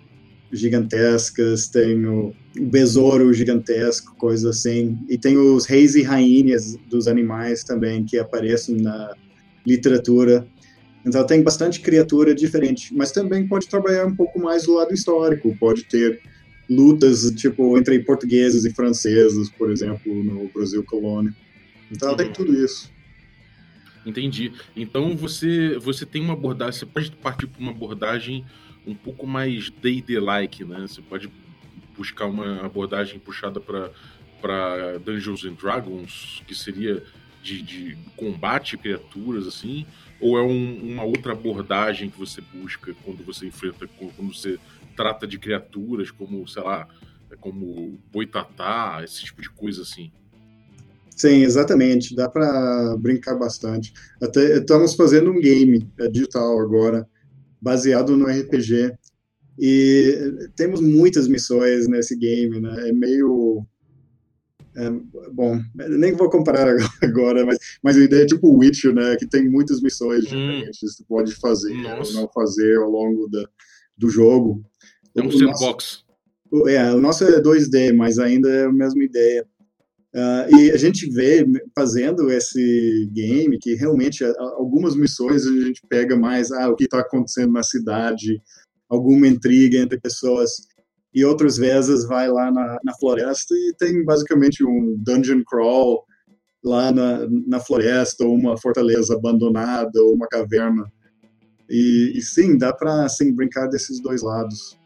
gigantescas, 0.52 1.68
tem 1.68 2.06
o 2.06 2.34
besouro 2.60 3.34
gigantesco, 3.34 4.16
coisa 4.16 4.50
assim. 4.50 4.98
E 5.10 5.18
tem 5.18 5.38
os 5.38 5.66
reis 5.66 5.94
e 5.96 6.02
rainhas 6.02 6.76
dos 6.90 7.08
animais 7.08 7.64
também 7.64 8.04
que 8.04 8.18
aparecem 8.18 8.78
na 8.78 9.14
literatura. 9.66 10.48
Então 11.06 11.26
tem 11.26 11.44
bastante 11.44 11.82
criatura 11.82 12.34
diferente, 12.34 12.96
mas 12.96 13.12
também 13.12 13.48
pode 13.48 13.68
trabalhar 13.68 14.06
um 14.06 14.16
pouco 14.16 14.40
mais 14.40 14.64
do 14.64 14.74
lado 14.74 14.94
histórico, 14.94 15.56
pode 15.60 15.84
ter 15.84 16.20
lutas 16.70 17.32
tipo 17.32 17.78
entre 17.78 18.00
portugueses 18.00 18.64
e 18.64 18.74
franceses, 18.74 19.50
por 19.50 19.72
exemplo, 19.72 20.24
no 20.24 20.48
Brasil 20.50 20.84
colônia. 20.84 21.34
Então 21.92 22.12
uhum. 22.12 22.18
tem 22.18 22.32
tudo 22.32 22.54
isso. 22.54 22.92
Entendi. 24.06 24.54
Então 24.76 25.16
você 25.16 25.78
você 25.80 26.06
tem 26.06 26.22
uma 26.22 26.34
abordagem, 26.34 26.80
você 26.80 26.86
pode 26.86 27.12
partir 27.12 27.48
para 27.48 27.60
uma 27.60 27.72
abordagem 27.72 28.46
um 28.86 28.96
pouco 28.96 29.28
mais 29.28 29.70
D&D-like, 29.70 30.64
né? 30.64 30.82
Você 30.82 31.02
pode 31.02 31.30
buscar 31.98 32.26
uma 32.26 32.66
abordagem 32.66 33.20
puxada 33.20 33.60
para 33.60 34.98
Dungeons 35.04 35.44
and 35.44 35.54
Dragons, 35.54 36.42
que 36.48 36.56
seria 36.56 37.04
de, 37.44 37.62
de 37.62 37.98
combate 38.16 38.78
criaturas 38.78 39.48
assim, 39.48 39.86
ou 40.20 40.38
é 40.38 40.42
um, 40.42 40.94
uma 40.94 41.04
outra 41.04 41.34
abordagem 41.34 42.10
que 42.10 42.18
você 42.18 42.42
busca 42.54 42.94
quando 43.04 43.24
você 43.24 43.48
enfrenta, 43.48 43.88
quando 43.98 44.34
você 44.34 44.58
trata 45.00 45.26
de 45.26 45.40
criaturas 45.40 46.12
como, 46.12 46.46
sei 46.46 46.62
lá, 46.62 46.86
como 47.40 47.98
boitatá, 48.12 49.00
esse 49.02 49.24
tipo 49.24 49.42
de 49.42 49.50
coisa 49.50 49.82
assim. 49.84 50.12
Sim, 51.16 51.42
exatamente. 51.42 52.14
Dá 52.14 52.28
para 52.28 52.98
brincar 52.98 53.36
bastante. 53.36 53.94
Até 54.22 54.58
estamos 54.58 54.96
fazendo 54.96 55.32
um 55.32 55.40
game 55.40 55.90
é, 55.98 56.10
digital 56.10 56.60
agora, 56.60 57.08
baseado 57.62 58.18
no 58.18 58.26
RPG. 58.26 58.94
E 59.58 60.50
temos 60.58 60.82
muitas 60.82 61.30
missões 61.30 61.88
nesse 61.88 62.18
game, 62.18 62.60
né? 62.60 62.90
É 62.90 62.92
meio 62.92 63.66
é, 64.76 64.90
bom, 65.32 65.62
nem 65.76 66.12
vou 66.14 66.30
comparar 66.30 66.76
agora, 67.02 67.46
mas, 67.46 67.58
mas 67.82 67.96
a 67.96 68.02
ideia 68.02 68.24
é 68.24 68.26
tipo 68.26 68.58
Witcher, 68.58 68.94
né? 68.94 69.16
Que 69.16 69.26
tem 69.26 69.50
muitas 69.50 69.82
missões 69.82 70.26
hum. 70.26 70.28
diferentes 70.28 70.80
que 70.80 70.88
você 70.88 71.04
pode 71.08 71.36
fazer 71.36 71.74
Nossa. 71.76 72.12
ou 72.12 72.22
não 72.22 72.30
fazer 72.34 72.78
ao 72.80 72.90
longo 72.90 73.30
da, 73.30 73.46
do 73.98 74.10
jogo. 74.10 74.62
É 75.16 75.22
um 75.22 75.32
sandbox. 75.32 76.04
É, 76.68 76.92
o 76.94 77.00
nosso 77.00 77.24
é 77.24 77.42
2D, 77.42 77.94
mas 77.94 78.18
ainda 78.18 78.50
é 78.50 78.66
a 78.66 78.72
mesma 78.72 79.04
ideia. 79.04 79.46
Uh, 80.14 80.58
e 80.58 80.72
a 80.72 80.78
gente 80.78 81.08
vê 81.12 81.46
fazendo 81.76 82.32
esse 82.32 83.08
game 83.14 83.60
que 83.60 83.76
realmente 83.76 84.24
algumas 84.58 84.96
missões 84.96 85.46
a 85.46 85.52
gente 85.52 85.82
pega 85.88 86.16
mais 86.16 86.52
ah, 86.52 86.70
o 86.70 86.76
que 86.76 86.86
está 86.86 87.00
acontecendo 87.00 87.54
na 87.54 87.62
cidade, 87.62 88.42
alguma 88.90 89.28
intriga 89.28 89.78
entre 89.78 90.00
pessoas, 90.00 90.54
e 91.14 91.24
outras 91.24 91.58
vezes 91.58 92.08
vai 92.08 92.28
lá 92.28 92.52
na, 92.52 92.80
na 92.84 92.94
floresta 92.96 93.54
e 93.54 93.74
tem 93.78 94.04
basicamente 94.04 94.64
um 94.64 94.96
dungeon 94.98 95.44
crawl 95.44 96.04
lá 96.64 96.92
na, 96.92 97.28
na 97.48 97.60
floresta, 97.60 98.26
ou 98.26 98.36
uma 98.36 98.58
fortaleza 98.58 99.16
abandonada, 99.16 100.02
ou 100.02 100.14
uma 100.14 100.28
caverna. 100.28 100.92
E, 101.70 102.14
e 102.16 102.22
sim, 102.22 102.58
dá 102.58 102.74
para 102.74 103.06
assim, 103.06 103.34
brincar 103.34 103.68
desses 103.68 104.02
dois 104.02 104.22
lados. 104.22 104.79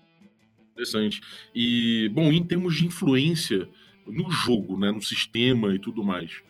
Interessante. 0.74 1.22
E, 1.54 2.10
bom, 2.10 2.32
em 2.32 2.44
termos 2.44 2.76
de 2.76 2.86
influência 2.86 3.68
no 4.06 4.30
jogo, 4.30 4.78
né, 4.78 4.92
no 4.92 5.02
sistema 5.02 5.74
e 5.74 5.80
tudo 5.80 6.04
mais, 6.04 6.42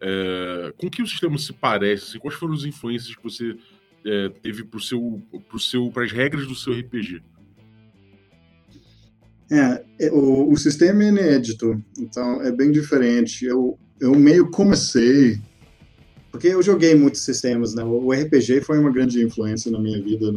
é, 0.00 0.72
com 0.76 0.88
que 0.88 1.02
o 1.02 1.06
sistema 1.06 1.36
se 1.38 1.52
parece? 1.52 2.04
Assim, 2.04 2.18
quais 2.18 2.36
foram 2.36 2.54
as 2.54 2.64
influências 2.64 3.14
que 3.14 3.22
você 3.22 3.56
é, 4.04 4.28
teve 4.42 4.64
para 4.64 4.80
seu, 4.80 5.20
pro 5.48 5.58
seu, 5.58 5.92
as 5.96 6.12
regras 6.12 6.46
do 6.46 6.54
seu 6.54 6.72
RPG? 6.72 7.22
É, 9.50 9.84
é, 9.98 10.12
o, 10.12 10.52
o 10.52 10.56
sistema 10.56 11.02
é 11.02 11.08
inédito, 11.08 11.82
então 11.98 12.40
é 12.42 12.52
bem 12.52 12.70
diferente. 12.70 13.44
Eu, 13.44 13.78
eu 14.00 14.14
meio 14.14 14.50
comecei 14.50 15.40
porque 16.30 16.48
eu 16.48 16.62
joguei 16.62 16.94
muitos 16.94 17.22
sistemas, 17.22 17.74
né? 17.74 17.82
O 17.82 18.12
RPG 18.12 18.60
foi 18.60 18.78
uma 18.78 18.92
grande 18.92 19.22
influência 19.22 19.70
na 19.70 19.80
minha 19.80 20.00
vida, 20.00 20.32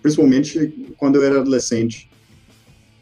principalmente 0.00 0.94
quando 0.96 1.16
eu 1.16 1.22
era 1.22 1.40
adolescente. 1.40 2.10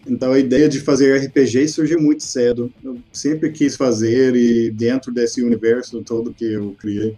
Então 0.06 0.32
a 0.32 0.38
ideia 0.38 0.68
de 0.68 0.80
fazer 0.80 1.16
RPG 1.18 1.68
surgiu 1.68 2.00
muito 2.00 2.22
cedo. 2.22 2.72
Eu 2.82 2.98
sempre 3.12 3.50
quis 3.50 3.76
fazer 3.76 4.36
e 4.36 4.70
dentro 4.70 5.12
desse 5.12 5.42
universo 5.42 6.02
todo 6.02 6.32
que 6.32 6.44
eu 6.44 6.74
criei. 6.78 7.16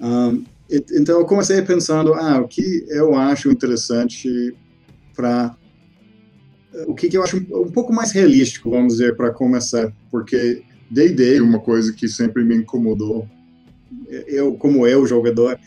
Um, 0.00 0.44
então 0.70 1.18
eu 1.18 1.24
comecei 1.24 1.60
pensando, 1.62 2.14
ah, 2.14 2.40
o 2.40 2.48
que 2.48 2.84
eu 2.88 3.14
acho 3.14 3.50
interessante 3.50 4.54
para 5.14 5.56
o 6.86 6.94
que, 6.94 7.08
que, 7.08 7.18
eu 7.18 7.22
acho 7.22 7.36
um, 7.36 7.70
pouco 7.70 7.92
mais 7.92 8.12
realístico, 8.12 8.70
vamos 8.70 8.94
dizer, 8.94 9.14
para 9.14 9.30
começar, 9.30 9.92
porque 10.10 10.62
D&D 10.90 11.38
uma 11.42 11.58
coisa 11.58 11.92
que 11.92 12.08
sempre 12.08 12.42
me 12.42 12.56
incomodou 12.56 13.28
eu, 14.26 14.54
como 14.54 14.86
eu, 14.86 15.06
jogador, 15.06 15.58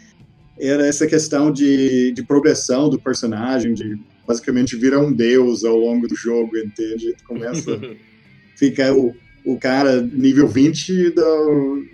era 0.60 0.86
essa 0.86 1.08
questão 1.08 1.52
de, 1.52 2.12
de 2.12 2.24
progressão 2.24 2.90
do 2.90 3.00
personagem, 3.00 3.74
de 3.74 4.00
basicamente 4.28 4.76
virar 4.76 5.00
um 5.00 5.12
deus 5.12 5.64
ao 5.64 5.78
longo 5.78 6.08
do 6.08 6.16
jogo, 6.16 6.58
entende? 6.58 7.16
Começa, 7.26 7.80
fica 8.58 8.94
o, 8.94 9.16
o 9.46 9.58
cara 9.58 10.02
nível 10.02 10.48
20 10.48 11.12
do, 11.12 11.86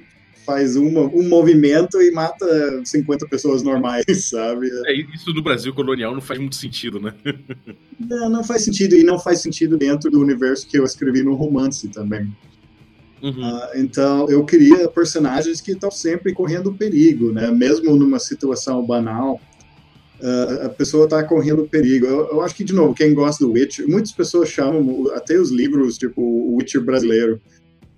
faz 0.46 0.76
uma, 0.76 1.02
um 1.02 1.28
movimento 1.28 2.02
e 2.02 2.12
mata 2.12 2.46
50 2.84 3.28
pessoas 3.28 3.64
normais, 3.64 4.06
sabe? 4.30 4.70
É, 4.86 4.94
isso 5.14 5.34
no 5.34 5.42
Brasil 5.42 5.74
colonial 5.74 6.14
não 6.14 6.22
faz 6.22 6.40
muito 6.40 6.56
sentido, 6.56 7.00
né? 7.00 7.14
não, 8.00 8.30
não 8.30 8.44
faz 8.44 8.64
sentido, 8.64 8.96
e 8.96 9.04
não 9.04 9.20
faz 9.20 9.42
sentido 9.42 9.78
dentro 9.78 10.10
do 10.10 10.20
universo 10.20 10.68
que 10.68 10.78
eu 10.78 10.84
escrevi 10.84 11.24
no 11.24 11.36
romance 11.36 11.88
também. 11.90 12.36
Uhum. 13.22 13.30
Uh, 13.30 13.62
então, 13.76 14.30
eu 14.30 14.44
queria 14.44 14.90
personagens 14.90 15.62
que 15.62 15.74
estão 15.74 15.92
sempre 15.92 16.34
correndo 16.34 16.74
perigo, 16.74 17.32
né? 17.32 17.52
Mesmo 17.52 17.96
numa 17.96 18.18
situação 18.18 18.84
banal, 18.84 19.40
uh, 20.22 20.66
a 20.66 20.70
pessoa 20.70 21.06
está 21.06 21.24
correndo 21.24 21.68
perigo. 21.68 22.06
Eu, 22.06 22.28
eu, 22.30 22.42
acho 22.42 22.56
que, 22.56 22.64
de 22.64 22.74
novo, 22.74 22.94
quem 22.94 23.14
gosta 23.14 23.46
do 23.46 23.52
Witcher, 23.52 23.88
muitas 23.88 24.12
pessoas 24.12 24.50
chamam 24.50 25.12
até 25.14 25.38
os 25.38 25.52
livros, 25.52 25.98
tipo 25.98 26.22
o 26.22 26.56
Witcher 26.56 26.82
brasileiro, 26.82 27.42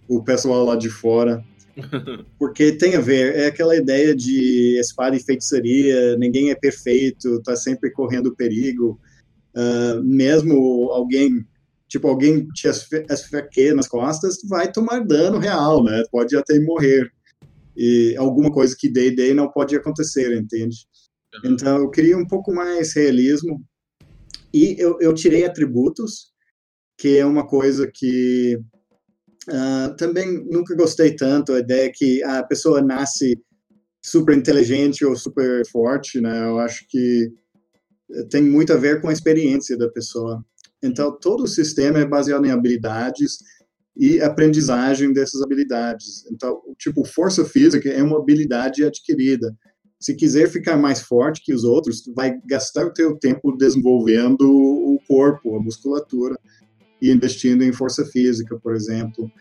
o 0.07 0.23
pessoal 0.23 0.65
lá 0.65 0.75
de 0.75 0.89
fora, 0.89 1.43
porque 2.39 2.71
tem 2.71 2.95
a 2.95 3.01
ver, 3.01 3.35
é 3.35 3.47
aquela 3.47 3.75
ideia 3.75 4.15
de 4.15 4.79
espada 4.79 5.15
e 5.15 5.23
feitiçaria, 5.23 6.17
ninguém 6.17 6.51
é 6.51 6.55
perfeito, 6.55 7.37
está 7.37 7.55
sempre 7.55 7.91
correndo 7.91 8.35
perigo. 8.35 8.99
Uh, 9.55 10.03
mesmo 10.03 10.89
alguém 10.91 11.45
tipo, 11.93 12.07
alguém 12.07 12.47
te 12.47 12.67
esfaqueia 12.67 13.75
nas 13.75 13.87
costas, 13.87 14.39
vai 14.49 14.71
tomar 14.71 15.05
dano 15.05 15.37
real, 15.37 15.83
né? 15.83 16.03
Pode 16.11 16.35
até 16.35 16.59
morrer. 16.59 17.07
E 17.77 18.15
alguma 18.17 18.51
coisa 18.51 18.75
que 18.77 18.89
D&D 18.89 19.35
não 19.35 19.47
pode 19.47 19.75
acontecer, 19.75 20.35
entende? 20.35 20.87
Então, 21.43 21.77
eu 21.77 21.89
queria 21.89 22.17
um 22.17 22.27
pouco 22.27 22.53
mais 22.53 22.93
realismo. 22.93 23.63
E 24.53 24.75
eu, 24.77 24.97
eu 24.99 25.13
tirei 25.13 25.45
atributos, 25.45 26.31
que 26.97 27.17
é 27.17 27.25
uma 27.25 27.47
coisa 27.47 27.89
que 27.91 28.57
uh, 29.47 29.95
também 29.97 30.45
nunca 30.45 30.75
gostei 30.75 31.15
tanto, 31.15 31.53
a 31.53 31.59
ideia 31.59 31.91
que 31.93 32.23
a 32.23 32.43
pessoa 32.43 32.81
nasce 32.81 33.35
super 34.03 34.37
inteligente 34.37 35.03
ou 35.05 35.15
super 35.15 35.65
forte, 35.67 36.21
né? 36.21 36.47
Eu 36.47 36.59
acho 36.59 36.85
que 36.87 37.31
tem 38.29 38.43
muito 38.43 38.73
a 38.73 38.77
ver 38.77 39.01
com 39.01 39.07
a 39.07 39.13
experiência 39.13 39.77
da 39.77 39.89
pessoa. 39.89 40.43
Então, 40.83 41.17
todo 41.17 41.43
o 41.43 41.47
sistema 41.47 41.99
é 41.99 42.05
baseado 42.05 42.45
em 42.45 42.51
habilidades 42.51 43.37
e 43.95 44.19
aprendizagem 44.21 45.13
dessas 45.13 45.41
habilidades. 45.41 46.25
Então, 46.31 46.61
tipo, 46.77 47.05
força 47.05 47.45
física 47.45 47.89
é 47.89 48.03
uma 48.03 48.19
habilidade 48.19 48.83
adquirida. 48.83 49.55
Se 50.03 50.13
quiser 50.13 50.49
ficar 50.49 50.75
mais 50.75 50.99
forte 50.99 51.41
que 51.41 51.53
os 51.53 51.63
outros, 51.63 52.03
vai 52.13 52.37
gastar 52.45 52.85
o 52.85 52.93
teu 52.93 53.15
tempo 53.15 53.55
desenvolvendo 53.55 54.41
o 54.41 54.99
corpo, 55.07 55.55
a 55.55 55.63
musculatura, 55.63 56.37
e 57.01 57.09
investindo 57.09 57.63
em 57.63 57.71
força 57.71 58.03
física, 58.03 58.59
por 58.59 58.75
exemplo. 58.75 59.31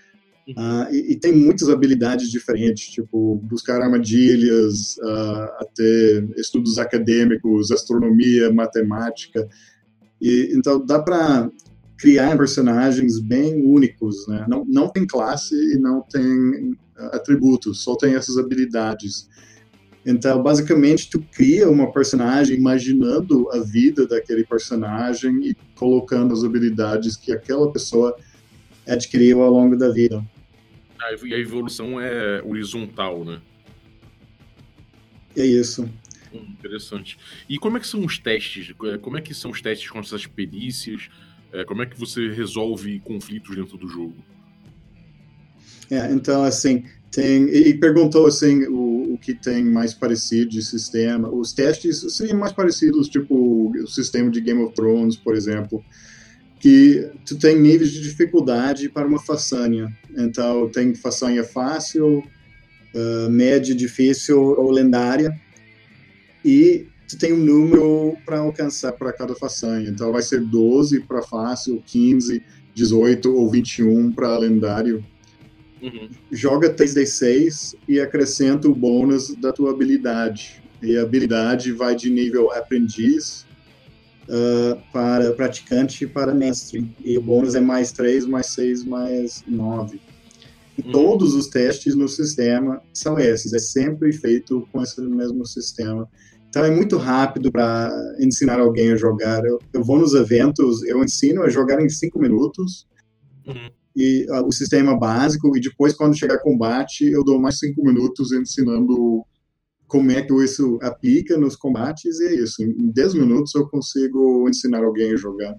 Uh, 0.50 0.87
e, 0.92 1.12
e, 1.12 1.16
tem 1.16 1.33
muitas 1.33 1.69
habilidades 1.69 2.31
diferentes, 2.31 2.90
tipo 2.90 3.40
buscar 3.42 3.83
armadilhas, 3.83 4.97
uh, 4.99 5.49
até 5.59 6.25
estudos 6.37 6.78
acadêmicos, 6.78 7.73
astronomia, 7.73 8.52
matemática. 8.52 9.49
E, 10.21 10.52
então 10.54 10.85
dá 10.87 11.02
para 11.02 11.50
criar 11.99 12.37
personagens 12.37 13.19
bem 13.19 13.66
únicos, 13.66 14.28
né? 14.28 14.47
Não, 14.49 14.64
não 14.64 14.88
tem 14.88 15.04
classe 15.04 15.57
e 15.75 15.76
não 15.76 16.02
tem 16.02 16.76
atributos, 17.11 17.83
só 17.83 17.97
tem 17.97 18.14
essas 18.14 18.38
habilidades. 18.38 19.28
Então, 20.05 20.43
basicamente, 20.43 21.09
tu 21.09 21.21
cria 21.21 21.71
uma 21.71 21.93
personagem 21.93 22.57
imaginando 22.57 23.49
a 23.53 23.61
vida 23.61 24.07
daquele 24.07 24.45
personagem 24.45 25.47
e 25.47 25.55
colocando 25.77 26.35
as 26.35 26.43
habilidades 26.43 27.17
que 27.17 27.33
aquela 27.33 27.71
pessoa 27.73 28.17
adquiriu 28.87 29.43
ao 29.43 29.51
longo 29.51 29.77
da 29.77 29.91
vida. 29.91 30.25
E 31.25 31.35
a 31.35 31.39
evolução 31.39 32.01
é 32.01 32.43
horizontal, 32.43 33.25
né? 33.25 33.41
É 35.37 35.45
isso. 35.45 35.89
Interessante. 36.33 37.19
E 37.49 37.59
como 37.59 37.77
é 37.77 37.81
que 37.81 37.87
são 37.87 38.05
os 38.05 38.19
testes? 38.19 38.73
É, 38.85 38.99
como 38.99 39.19
é 39.19 39.21
que 39.21 39.35
são 39.35 39.51
os 39.51 39.61
testes 39.61 39.91
com 39.91 39.99
essas 39.99 40.27
perícias? 40.27 41.09
É, 41.53 41.65
como 41.65 41.83
é 41.83 41.87
que 41.87 41.99
você 41.99 42.31
resolve 42.31 43.01
conflitos 43.01 43.55
dentro 43.55 43.77
do 43.77 43.89
jogo? 43.89 44.17
É, 45.91 46.11
então, 46.13 46.43
assim, 46.43 46.85
tem... 47.11 47.45
E 47.45 47.75
perguntou, 47.75 48.27
assim, 48.27 48.67
o, 48.67 48.92
o 49.12 49.19
que 49.19 49.35
tem 49.35 49.64
mais 49.64 49.95
parecido 49.95 50.50
de 50.50 50.62
sistema. 50.62 51.28
Os 51.28 51.52
testes 51.52 52.04
seriam 52.16 52.38
mais 52.38 52.52
parecidos, 52.52 53.09
tipo 53.09 53.71
o 53.71 53.87
sistema 53.87 54.31
de 54.31 54.40
Game 54.40 54.62
of 54.62 54.75
Thrones, 54.75 55.16
por 55.16 55.35
exemplo, 55.35 55.85
que 56.61 57.11
tu 57.26 57.37
tem 57.37 57.59
níveis 57.59 57.90
de 57.90 58.00
dificuldade 58.02 58.88
para 58.88 59.07
uma 59.07 59.19
façanha. 59.19 59.92
Então, 60.16 60.69
tem 60.69 60.95
façanha 60.95 61.42
fácil, 61.42 62.19
uh, 62.19 63.31
média, 63.31 63.75
difícil 63.75 64.40
ou 64.40 64.71
lendária 64.71 65.38
e 66.45 66.87
tu 67.09 67.19
tem 67.19 67.33
um 67.33 67.38
número 67.38 68.16
para 68.25 68.38
alcançar 68.38 68.92
para 68.92 69.12
cada 69.12 69.35
façanha. 69.35 69.88
Então 69.88 70.12
vai 70.12 70.23
ser 70.23 70.40
12 70.40 71.00
para 71.00 71.23
fácil, 71.23 71.83
15, 71.87 72.42
18 72.75 73.35
ou 73.35 73.50
21 73.50 74.12
para 74.12 74.38
lendário. 74.38 75.04
Uhum. 75.83 76.09
Joga 76.31 76.73
3d6 76.73 77.75
e 77.89 78.01
acrescenta 78.01 78.69
o 78.69 78.75
bônus 78.75 79.35
da 79.35 79.53
tua 79.53 79.73
habilidade. 79.73 80.62
E 80.81 80.97
a 80.97 81.03
habilidade 81.03 81.73
vai 81.73 81.95
de 81.95 82.09
nível 82.09 82.53
aprendiz 82.53 83.45
uh, 84.29 84.81
para 84.93 85.33
praticante 85.33 86.07
para 86.07 86.33
mestre. 86.35 86.89
E 87.05 87.19
o 87.19 87.23
bônus 87.23 87.55
é 87.55 87.61
mais 87.61 87.91
3, 87.93 88.27
mais 88.27 88.47
6, 88.47 88.85
mais 88.85 89.45
9. 89.47 90.01
E 90.79 90.83
todos 90.83 91.35
os 91.35 91.49
testes 91.49 91.95
no 91.95 92.09
sistema 92.09 92.81
são 92.95 93.19
esses, 93.19 93.53
é 93.53 93.59
sempre 93.59 94.12
feito 94.12 94.67
com 94.73 94.83
esse 94.83 95.01
mesmo 95.03 95.45
sistema. 95.45 96.09
Então 96.49 96.65
é 96.65 96.71
muito 96.71 96.97
rápido 96.97 97.51
para 97.51 97.91
ensinar 98.21 98.59
alguém 98.59 98.93
a 98.93 98.97
jogar. 98.97 99.45
Eu, 99.45 99.59
eu, 99.73 99.85
vou 99.85 99.99
nos 99.99 100.15
eventos, 100.15 100.83
eu 100.85 101.03
ensino 101.03 101.43
a 101.43 101.49
jogar 101.49 101.81
em 101.81 101.89
cinco 101.89 102.19
minutos. 102.19 102.87
Uhum. 103.47 103.71
E 103.95 104.27
uh, 104.31 104.47
o 104.47 104.53
sistema 104.53 104.99
básico, 104.99 105.57
e 105.57 105.61
depois, 105.61 105.95
quando 105.95 106.19
chegar 106.19 106.39
combate, 106.39 107.05
eu 107.05 107.23
dou 107.23 107.41
mais 107.41 107.59
cinco 107.59 107.85
minutos 107.85 108.33
ensinando 108.33 109.25
como 109.87 110.11
é 110.11 110.23
que 110.23 110.33
isso 110.43 110.79
aplica 110.81 111.37
nos 111.37 111.55
combates, 111.55 112.19
e 112.19 112.29
é 112.29 112.35
isso. 112.37 112.63
Em 112.63 112.91
10 112.91 113.15
minutos 113.15 113.55
eu 113.55 113.69
consigo 113.69 114.49
ensinar 114.49 114.83
alguém 114.83 115.13
a 115.13 115.17
jogar. 115.17 115.55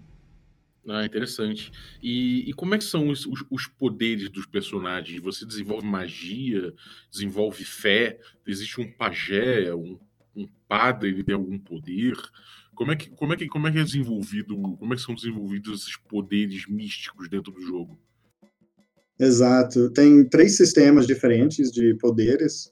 Ah, 0.90 1.06
interessante. 1.06 1.72
E, 2.02 2.50
e 2.50 2.54
como 2.54 2.75
é 2.75 2.78
que 2.78 2.84
são 2.84 3.10
os, 3.10 3.25
os, 3.25 3.46
os, 3.50 3.68
poderes 3.68 4.30
dos 4.30 4.46
personagens? 4.46 5.22
Você 5.22 5.46
desenvolve 5.46 5.86
magia, 5.86 6.74
desenvolve 7.12 7.63
fé? 7.63 8.20
Existe 8.46 8.82
um 8.82 8.92
pajé, 8.92 9.74
um, 9.74 9.98
um 10.36 10.48
padre, 10.68 11.10
ele 11.10 11.24
tem 11.24 11.36
algum 11.36 11.58
poder? 11.58 12.18
Como 12.75 12.92
é, 12.92 12.96
que, 12.96 13.10
como, 13.12 13.34
é 13.34 13.38
que, 13.38 13.48
como 13.48 13.68
é 13.68 13.72
que 13.72 13.78
é 13.78 13.84
desenvolvido, 13.84 14.60
como 14.78 14.94
é 14.94 14.98
que 14.98 15.04
são 15.04 15.13
desenvolvidos 15.13 15.82
esses 15.82 15.96
poderes 15.96 16.66
místicos 16.68 17.30
dentro 17.30 17.52
do 17.52 17.62
jogo? 17.62 18.00
Exato. 19.20 19.89
Tem 19.91 20.27
três 20.27 20.58
sistemas 20.58 21.05
diferentes 21.05 21.72
de 21.72 21.96
poderes. 21.96 22.72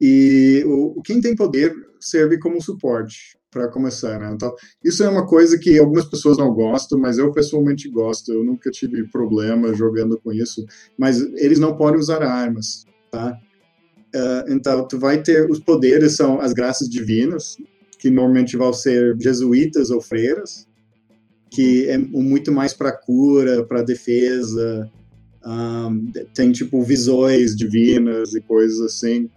E 0.00 0.64
o, 0.66 1.00
quem 1.02 1.20
tem 1.20 1.34
poder 1.34 1.74
serve 2.00 2.38
como 2.38 2.60
suporte 2.60 3.38
para 3.50 3.68
começar, 3.68 4.18
né? 4.18 4.32
Então, 4.32 4.52
isso 4.82 5.04
é 5.04 5.08
uma 5.08 5.26
coisa 5.26 5.58
que 5.58 5.78
algumas 5.78 6.06
pessoas 6.06 6.38
não 6.38 6.52
gostam, 6.52 6.98
mas 6.98 7.18
eu 7.18 7.30
pessoalmente 7.32 7.88
gosto. 7.88 8.32
Eu 8.32 8.42
nunca 8.42 8.70
tive 8.70 9.06
problema 9.10 9.74
jogando 9.74 10.18
com 10.18 10.32
isso. 10.32 10.64
Mas 10.98 11.20
eles 11.36 11.58
não 11.58 11.76
podem 11.76 12.00
usar 12.00 12.22
armas, 12.22 12.86
tá? 13.10 13.38
Uh, 14.14 14.52
então, 14.52 14.86
tu 14.88 14.98
vai 14.98 15.22
ter 15.22 15.50
os 15.50 15.60
poderes 15.60 16.16
são 16.16 16.40
as 16.40 16.52
graças 16.52 16.88
divinas, 16.88 17.56
que 17.98 18.10
normalmente 18.10 18.56
vão 18.56 18.72
ser 18.72 19.16
jesuítas 19.20 19.90
ou 19.90 20.00
freiras, 20.00 20.66
que 21.50 21.88
é 21.88 21.98
muito 21.98 22.50
mais 22.50 22.74
para 22.74 22.90
cura, 22.90 23.64
para 23.64 23.82
defesa. 23.82 24.90
Um, 25.44 26.12
tem 26.32 26.52
tipo 26.52 26.82
visões 26.82 27.56
divinas 27.56 28.34
e 28.34 28.40
coisas 28.40 28.80
assim. 28.80 29.28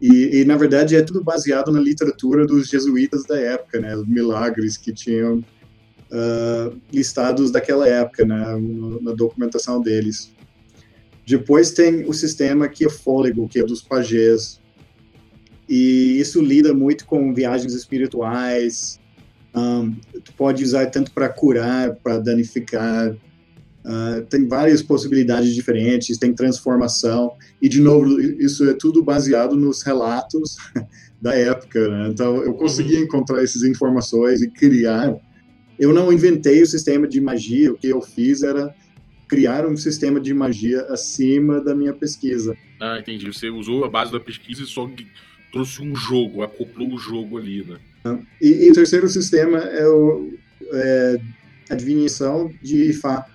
E, 0.00 0.40
e, 0.40 0.44
na 0.44 0.56
verdade, 0.56 0.94
é 0.94 1.02
tudo 1.02 1.22
baseado 1.22 1.72
na 1.72 1.80
literatura 1.80 2.46
dos 2.46 2.68
jesuítas 2.68 3.24
da 3.24 3.38
época, 3.40 3.80
né? 3.80 3.96
Milagres 4.06 4.76
que 4.76 4.92
tinham 4.92 5.38
uh, 5.38 6.76
listados 6.92 7.50
daquela 7.50 7.88
época, 7.88 8.24
né? 8.24 8.44
Na 9.00 9.12
documentação 9.12 9.80
deles. 9.80 10.30
Depois 11.26 11.72
tem 11.72 12.04
o 12.08 12.12
sistema 12.12 12.68
que 12.68 12.84
é 12.84 12.90
fôlego, 12.90 13.48
que 13.48 13.58
é 13.58 13.64
dos 13.64 13.82
pajés. 13.82 14.60
E 15.68 16.20
isso 16.20 16.40
lida 16.40 16.74
muito 16.74 17.06
com 17.06 17.34
viagens 17.34 17.72
espirituais. 17.74 19.00
Um, 19.54 19.94
tu 20.22 20.32
pode 20.34 20.62
usar 20.62 20.86
tanto 20.86 21.10
para 21.12 21.28
curar, 21.28 21.96
para 21.96 22.18
danificar, 22.18 23.16
Uh, 23.86 24.26
tem 24.26 24.48
várias 24.48 24.82
possibilidades 24.82 25.54
diferentes, 25.54 26.18
tem 26.18 26.34
transformação, 26.34 27.30
e 27.62 27.68
de 27.68 27.80
novo, 27.80 28.20
isso 28.20 28.68
é 28.68 28.74
tudo 28.74 29.00
baseado 29.00 29.54
nos 29.54 29.82
relatos 29.82 30.56
da 31.22 31.36
época, 31.36 31.88
né? 31.88 32.08
Então, 32.08 32.42
eu 32.42 32.52
consegui 32.54 32.96
uhum. 32.96 33.02
encontrar 33.04 33.44
essas 33.44 33.62
informações 33.62 34.42
e 34.42 34.50
criar. 34.50 35.14
Eu 35.78 35.94
não 35.94 36.12
inventei 36.12 36.60
o 36.62 36.66
sistema 36.66 37.06
de 37.06 37.20
magia, 37.20 37.70
o 37.70 37.78
que 37.78 37.86
eu 37.86 38.02
fiz 38.02 38.42
era 38.42 38.74
criar 39.28 39.64
um 39.64 39.76
sistema 39.76 40.18
de 40.18 40.34
magia 40.34 40.82
acima 40.86 41.60
da 41.60 41.72
minha 41.72 41.92
pesquisa. 41.92 42.56
Ah, 42.80 42.98
entendi. 42.98 43.32
Você 43.32 43.50
usou 43.50 43.84
a 43.84 43.88
base 43.88 44.10
da 44.10 44.18
pesquisa 44.18 44.62
e 44.62 44.66
só 44.66 44.90
trouxe 45.52 45.80
um 45.80 45.94
jogo, 45.94 46.42
acoplou 46.42 46.92
o 46.92 46.98
jogo 46.98 47.38
ali, 47.38 47.64
né? 47.64 47.78
E, 48.42 48.66
e 48.66 48.70
o 48.70 48.74
terceiro 48.74 49.08
sistema 49.08 49.58
é, 49.58 49.86
o, 49.86 50.34
é 50.72 51.20
a 51.70 51.74
adivinhação 51.74 52.52
de 52.60 52.90
Ifá 52.90 53.26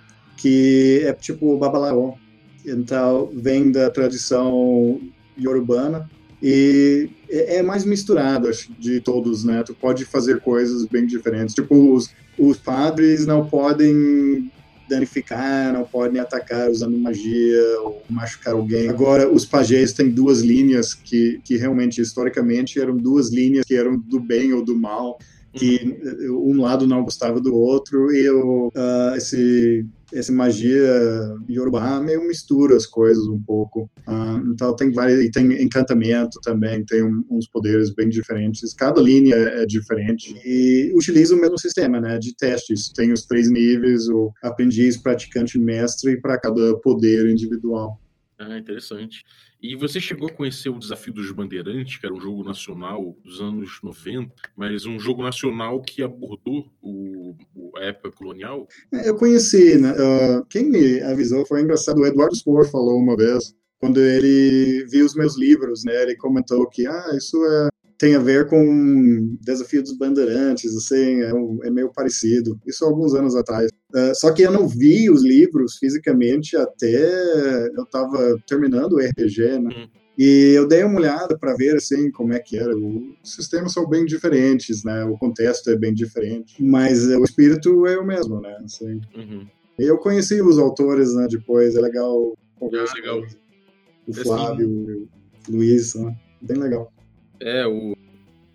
que 0.41 1.01
é 1.05 1.13
tipo 1.13 1.53
o 1.53 1.57
Babalaô. 1.57 2.15
Então, 2.65 3.29
vem 3.33 3.71
da 3.71 3.89
tradição 3.89 4.99
iorubana 5.37 6.09
e 6.41 7.09
é, 7.29 7.57
é 7.57 7.63
mais 7.63 7.85
misturado 7.85 8.47
acho, 8.47 8.71
de 8.73 8.99
todos, 8.99 9.43
né? 9.43 9.63
Tu 9.63 9.73
pode 9.73 10.05
fazer 10.05 10.41
coisas 10.41 10.85
bem 10.85 11.05
diferentes. 11.05 11.53
Tipo, 11.53 11.93
os, 11.93 12.09
os 12.37 12.57
padres 12.57 13.25
não 13.25 13.45
podem 13.45 14.51
danificar, 14.89 15.71
não 15.71 15.85
podem 15.85 16.19
atacar 16.19 16.69
usando 16.69 16.97
magia 16.97 17.79
ou 17.83 18.03
machucar 18.09 18.53
alguém. 18.53 18.89
Agora, 18.89 19.31
os 19.31 19.45
pajés 19.45 19.93
têm 19.93 20.09
duas 20.09 20.41
linhas 20.41 20.93
que, 20.93 21.39
que 21.43 21.55
realmente, 21.55 22.01
historicamente, 22.01 22.79
eram 22.79 22.97
duas 22.97 23.29
linhas 23.31 23.65
que 23.65 23.75
eram 23.75 23.97
do 23.97 24.19
bem 24.19 24.51
ou 24.51 24.63
do 24.63 24.75
mal, 24.75 25.17
que 25.53 25.97
uhum. 26.27 26.51
um 26.51 26.61
lado 26.61 26.85
não 26.85 27.03
gostava 27.03 27.39
do 27.39 27.55
outro, 27.55 28.11
e 28.13 28.25
eu, 28.25 28.67
uh, 28.67 29.15
esse 29.15 29.85
essa 30.13 30.31
magia 30.31 30.81
Yorubá 31.49 31.99
meio 31.99 32.25
mistura 32.27 32.75
as 32.75 32.85
coisas 32.85 33.25
um 33.27 33.41
pouco. 33.41 33.89
Uh, 34.07 34.51
então 34.53 34.75
tem 34.75 34.91
várias, 34.91 35.19
e 35.21 35.31
tem 35.31 35.61
encantamento 35.61 36.39
também, 36.41 36.85
tem 36.85 37.03
um, 37.03 37.23
uns 37.29 37.47
poderes 37.47 37.93
bem 37.93 38.09
diferentes. 38.09 38.73
Cada 38.73 39.01
linha 39.01 39.35
é 39.35 39.65
diferente 39.65 40.35
e 40.45 40.91
utiliza 40.95 41.35
o 41.35 41.39
mesmo 41.39 41.57
sistema, 41.57 41.99
né, 41.99 42.17
de 42.17 42.35
testes. 42.35 42.89
Tem 42.89 43.11
os 43.11 43.25
três 43.25 43.49
níveis, 43.49 44.07
o 44.07 44.31
aprendiz, 44.43 44.97
praticante, 44.97 45.59
mestre 45.59 46.19
para 46.19 46.39
cada 46.39 46.75
poder 46.77 47.29
individual. 47.29 47.99
Ah, 48.43 48.57
interessante. 48.57 49.23
E 49.61 49.75
você 49.75 50.01
chegou 50.01 50.27
a 50.27 50.31
conhecer 50.31 50.69
o 50.69 50.79
Desafio 50.79 51.13
dos 51.13 51.31
Bandeirantes, 51.31 51.97
que 51.97 52.05
era 52.07 52.15
um 52.15 52.19
jogo 52.19 52.43
nacional 52.43 53.15
dos 53.23 53.39
anos 53.39 53.79
90, 53.83 54.33
mas 54.55 54.87
um 54.87 54.99
jogo 54.99 55.21
nacional 55.21 55.79
que 55.79 56.01
abordou 56.01 56.71
o, 56.81 57.35
a 57.77 57.83
época 57.83 58.11
colonial? 58.11 58.67
É, 58.91 59.09
eu 59.09 59.15
conheci, 59.15 59.77
né? 59.77 59.91
Uh, 59.91 60.43
quem 60.49 60.71
me 60.71 61.01
avisou 61.01 61.45
foi 61.45 61.61
engraçado, 61.61 61.99
o 61.99 62.05
Eduardo 62.05 62.35
Spohr 62.35 62.65
falou 62.65 62.97
uma 62.97 63.15
vez, 63.15 63.53
quando 63.79 63.99
ele 63.99 64.85
viu 64.89 65.05
os 65.05 65.13
meus 65.13 65.37
livros, 65.37 65.83
né? 65.83 66.01
Ele 66.01 66.15
comentou 66.15 66.67
que, 66.67 66.87
ah, 66.87 67.11
isso 67.15 67.37
é 67.45 67.70
tem 68.01 68.15
a 68.15 68.19
ver 68.19 68.47
com 68.47 69.37
Desafio 69.41 69.83
dos 69.83 69.95
Bandeirantes, 69.95 70.75
assim, 70.75 71.21
é, 71.21 71.31
um, 71.31 71.59
é 71.63 71.69
meio 71.69 71.93
parecido. 71.93 72.59
Isso 72.65 72.83
há 72.83 72.87
alguns 72.87 73.13
anos 73.13 73.35
atrás. 73.35 73.69
Uh, 73.93 74.15
só 74.15 74.31
que 74.31 74.41
eu 74.41 74.51
não 74.51 74.67
vi 74.67 75.07
os 75.07 75.23
livros 75.23 75.75
fisicamente 75.77 76.57
até 76.57 77.67
eu 77.77 77.83
estava 77.83 78.41
terminando 78.47 78.93
o 78.93 78.99
RPG, 78.99 79.59
né? 79.59 79.69
Uhum. 79.75 79.87
E 80.17 80.51
eu 80.55 80.67
dei 80.67 80.83
uma 80.83 80.97
olhada 80.97 81.37
para 81.37 81.53
ver 81.53 81.75
assim 81.75 82.09
como 82.09 82.33
é 82.33 82.39
que 82.39 82.57
era. 82.57 82.75
Os 82.75 83.35
sistemas 83.35 83.71
são 83.71 83.87
bem 83.87 84.03
diferentes, 84.03 84.83
né? 84.83 85.05
O 85.05 85.15
contexto 85.15 85.69
é 85.69 85.77
bem 85.77 85.93
diferente, 85.93 86.55
mas 86.59 87.05
o 87.05 87.23
espírito 87.23 87.85
é 87.85 87.99
o 87.99 88.05
mesmo, 88.05 88.41
né? 88.41 88.57
Assim. 88.63 88.99
Uhum. 89.15 89.45
Eu 89.77 89.99
conheci 89.99 90.41
os 90.41 90.57
autores, 90.57 91.13
né? 91.13 91.27
Depois 91.29 91.75
é 91.75 91.81
legal 91.81 92.35
ah, 92.59 92.93
legal. 92.95 93.21
o 94.07 94.13
Flávio, 94.13 95.07
o 95.47 95.55
Luiz, 95.55 95.93
né? 95.93 96.15
bem 96.41 96.57
legal. 96.57 96.91
É, 97.41 97.65
o, 97.65 97.97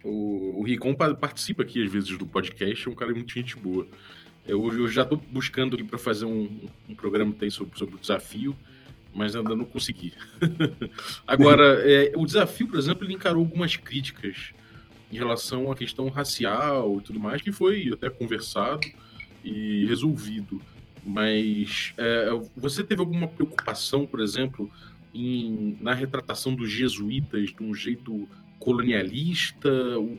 o, 0.05 0.61
o 0.61 0.63
Ricon 0.63 0.95
participa 0.95 1.63
aqui 1.63 1.83
às 1.83 1.91
vezes 1.91 2.17
do 2.17 2.25
podcast, 2.25 2.87
é 2.87 2.91
um 2.91 2.95
cara 2.95 3.13
muito 3.13 3.33
gente 3.33 3.57
boa. 3.57 3.87
Eu, 4.47 4.73
eu 4.73 4.89
já 4.89 5.03
estou 5.03 5.21
buscando 5.31 5.77
para 5.85 5.99
fazer 5.99 6.25
um, 6.25 6.49
um, 6.89 6.95
programa 6.95 7.35
tem 7.35 7.51
sobre, 7.51 7.77
sobre 7.77 7.97
o 7.97 7.99
desafio, 7.99 8.57
mas 9.13 9.35
ainda 9.35 9.57
não 9.57 9.65
consegui. 9.65 10.13
Agora, 11.27 11.83
é, 11.83 12.13
o 12.15 12.25
desafio, 12.25 12.69
por 12.69 12.79
exemplo, 12.79 13.05
ele 13.05 13.15
encarou 13.15 13.43
algumas 13.43 13.75
críticas 13.77 14.53
em 15.11 15.17
relação 15.17 15.71
à 15.71 15.75
questão 15.75 16.09
racial 16.09 16.99
e 16.99 17.03
tudo 17.03 17.19
mais, 17.19 17.43
que 17.43 17.51
foi 17.51 17.91
até 17.93 18.09
conversado 18.09 18.87
e 19.45 19.85
resolvido. 19.87 20.63
Mas 21.05 21.93
é, 21.99 22.29
você 22.57 22.85
teve 22.85 23.01
alguma 23.01 23.27
preocupação, 23.27 24.07
por 24.07 24.21
exemplo, 24.21 24.71
em, 25.13 25.77
na 25.81 25.93
retratação 25.93 26.55
dos 26.55 26.71
jesuítas 26.71 27.51
de 27.51 27.63
um 27.63 27.75
jeito 27.75 28.29
colonialista? 28.59 29.71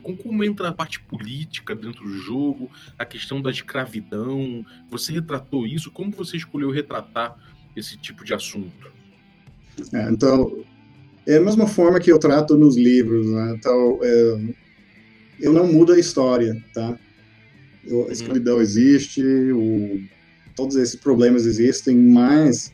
Como 0.02 0.44
entra 0.44 0.68
a 0.68 0.72
parte 0.72 1.00
política 1.00 1.74
dentro 1.74 2.04
do 2.04 2.18
jogo? 2.18 2.70
A 2.98 3.04
questão 3.04 3.40
da 3.40 3.50
escravidão? 3.50 4.64
Você 4.90 5.12
retratou 5.12 5.66
isso? 5.66 5.90
Como 5.90 6.10
você 6.10 6.36
escolheu 6.36 6.70
retratar 6.70 7.36
esse 7.76 7.96
tipo 7.96 8.24
de 8.24 8.34
assunto? 8.34 8.92
É, 9.92 10.10
então, 10.10 10.64
é 11.26 11.36
a 11.36 11.40
mesma 11.40 11.66
forma 11.66 12.00
que 12.00 12.10
eu 12.10 12.18
trato 12.18 12.56
nos 12.56 12.76
livros. 12.76 13.26
Né? 13.26 13.54
Então, 13.58 13.98
é, 14.02 14.54
eu 15.40 15.52
não 15.52 15.70
mudo 15.70 15.92
a 15.92 15.98
história, 15.98 16.62
tá? 16.74 16.98
a 17.86 17.94
uhum. 17.94 18.10
escravidão 18.10 18.60
existe, 18.60 19.22
o, 19.22 20.02
todos 20.54 20.76
esses 20.76 20.96
problemas 20.96 21.46
existem, 21.46 21.96
mas 21.96 22.72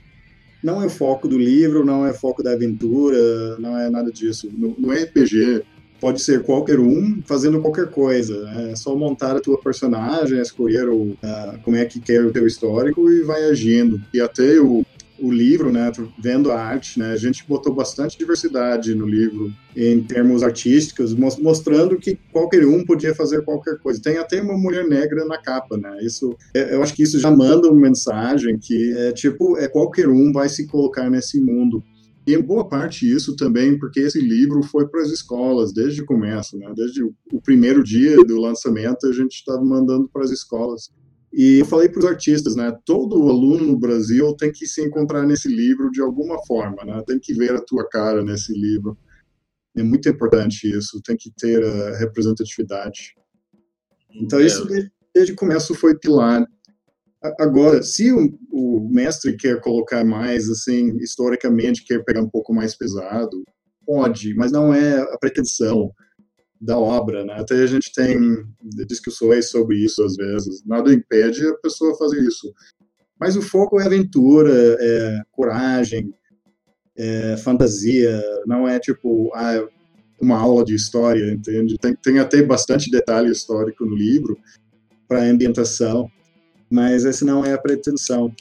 não 0.65 0.83
é 0.83 0.89
foco 0.89 1.29
do 1.29 1.37
livro, 1.37 1.85
não 1.85 2.07
é 2.07 2.15
foco 2.15 2.43
da 2.43 2.53
aventura, 2.53 3.59
não 3.59 3.79
é 3.79 3.91
nada 3.91 4.11
disso. 4.11 4.51
No, 4.51 4.75
no 4.79 4.93
RPG, 4.93 5.63
pode 6.01 6.23
ser 6.23 6.43
qualquer 6.43 6.81
um 6.81 7.23
fazendo 7.27 7.61
qualquer 7.61 7.91
coisa. 7.91 8.43
Né? 8.45 8.73
É 8.73 8.77
só 8.77 8.97
montar 8.97 9.37
a 9.37 9.41
tua 9.41 9.61
personagem, 9.61 10.41
escolher 10.41 10.89
o, 10.89 11.03
uh, 11.03 11.59
como 11.63 11.77
é 11.77 11.85
que 11.85 12.01
quer 12.01 12.25
o 12.25 12.33
teu 12.33 12.47
histórico 12.47 13.11
e 13.13 13.23
vai 13.23 13.45
agindo. 13.45 14.01
E 14.13 14.23
até 14.23 14.59
o, 14.59 14.85
o 15.25 15.33
livro, 15.33 15.73
né, 15.73 15.91
vendo 16.19 16.53
a 16.53 16.61
arte, 16.61 16.99
né, 16.99 17.13
a 17.13 17.17
gente 17.17 17.47
botou 17.49 17.75
bastante 17.75 18.19
diversidade 18.19 18.95
no 18.95 19.07
livro 19.07 19.51
em 19.75 20.03
termos 20.03 20.43
artísticos, 20.43 21.15
mostrando 21.15 21.97
que 21.97 22.19
qualquer 22.31 22.67
um 22.67 22.85
podia 22.85 23.15
fazer 23.15 23.43
qualquer 23.43 23.79
coisa. 23.79 24.01
Tem 24.01 24.19
até 24.19 24.41
uma 24.43 24.57
mulher 24.57 24.87
negra 24.87 25.25
na 25.25 25.39
capa, 25.39 25.77
né? 25.77 25.99
Isso, 26.03 26.37
é, 26.55 26.75
eu 26.75 26.83
acho 26.83 26.95
que 26.95 27.03
isso 27.03 27.19
já 27.19 27.31
manda 27.31 27.69
uma 27.69 27.81
mensagem 27.81 28.59
que 28.59 28.93
é 28.93 29.13
tipo, 29.13 29.57
é 29.57 29.67
qualquer 29.67 30.09
um 30.09 30.31
vai 30.31 30.49
se 30.49 30.67
colocar 30.67 31.09
nesse 31.09 31.41
mundo. 31.41 31.83
E 32.27 32.35
em 32.35 32.41
boa 32.41 32.69
parte 32.69 33.11
isso 33.11 33.35
também 33.35 33.79
porque 33.79 34.01
esse 34.01 34.21
livro 34.21 34.63
foi 34.63 34.87
para 34.87 35.03
as 35.03 35.11
escolas 35.11 35.73
desde 35.73 36.03
o 36.03 36.07
começo, 36.07 36.57
né? 36.59 36.73
Desde 36.77 37.03
o 37.03 37.41
primeiro 37.43 37.83
dia 37.83 38.17
do 38.25 38.41
lançamento 38.41 39.07
a 39.07 39.13
gente 39.13 39.33
estava 39.33 39.65
mandando 39.65 40.09
para 40.13 40.23
as 40.23 40.31
escolas. 40.31 40.91
E 41.37 41.59
eu 41.59 41.67
falei 41.67 41.89
para 41.89 41.99
os 41.99 42.05
artistas, 42.05 42.55
né? 42.55 42.73
Todo 42.85 43.29
aluno 43.29 43.67
no 43.67 43.77
Brasil 43.77 44.37
tem 44.37 44.53
que 44.53 44.69
se 44.69 44.81
encontrar 44.81 45.27
nesse 45.27 45.49
livro 45.49 45.91
de 45.91 46.01
alguma 46.01 46.41
forma, 46.47 46.85
né? 46.85 47.03
Tem 47.05 47.19
que 47.19 47.35
ver 47.35 47.51
a 47.53 47.61
tua 47.61 47.89
cara 47.89 48.23
nesse 48.23 48.53
livro. 48.53 48.97
É 49.77 49.83
muito 49.83 50.09
importante 50.09 50.71
isso. 50.71 51.03
Tem 51.03 51.17
que 51.17 51.33
ter 51.37 51.61
a 51.65 51.97
representatividade. 51.99 53.17
Então 54.15 54.39
é. 54.39 54.47
isso 54.47 54.65
desde, 54.65 54.93
desde 55.13 55.33
o 55.33 55.37
começo 55.37 55.75
foi 55.75 55.99
pilar. 55.99 56.47
Agora, 57.41 57.83
se 57.83 58.13
o, 58.13 58.39
o, 58.53 58.89
mestre 58.89 59.37
quer 59.37 59.61
colocar 59.61 60.05
mais, 60.05 60.49
assim, 60.49 60.97
historicamente, 60.99 61.85
quer 61.85 62.05
pegar 62.05 62.23
um 62.23 62.29
pouco 62.29 62.55
mais 62.55 62.77
pesado, 62.77 63.43
pode, 63.85 64.35
mas 64.35 64.53
não 64.53 64.73
é 64.73 65.01
a 65.01 65.19
pretensão 65.19 65.91
da 66.65 66.79
obra, 66.79 67.25
né? 67.25 67.35
Até 67.35 67.63
a 67.63 67.67
gente 67.67 67.93
tem 67.93 68.19
discussões 68.87 69.51
sobre 69.51 69.77
isso 69.77 70.03
às 70.03 70.17
vezes. 70.17 70.65
Nada 70.65 70.93
impede 70.93 71.47
a 71.47 71.55
pessoa 71.59 71.97
fazer 71.97 72.21
isso. 72.23 72.53
Mas 73.21 73.37
o 73.37 73.43
foco 73.43 73.81
é 73.81 73.85
aventura, 73.85 74.77
é 74.81 75.23
coragem, 75.31 76.13
é 76.97 77.37
fantasia, 77.37 78.21
não 78.47 78.67
é 78.67 78.81
tipo 78.81 79.31
ah, 79.35 79.69
uma 80.21 80.39
aula 80.39 80.65
de 80.65 80.75
história, 80.75 81.31
entende? 81.33 81.77
Tem, 81.79 81.95
tem 81.95 82.19
até 82.19 82.43
bastante 82.43 82.91
detalhe 82.91 83.31
histórico 83.31 83.85
no 83.85 83.95
livro 83.95 84.39
para 85.07 85.23
ambientação, 85.23 86.11
mas 86.71 87.05
essa 87.05 87.25
não 87.25 87.45
é 87.45 87.53
a 87.53 87.59
pretensão. 87.59 88.35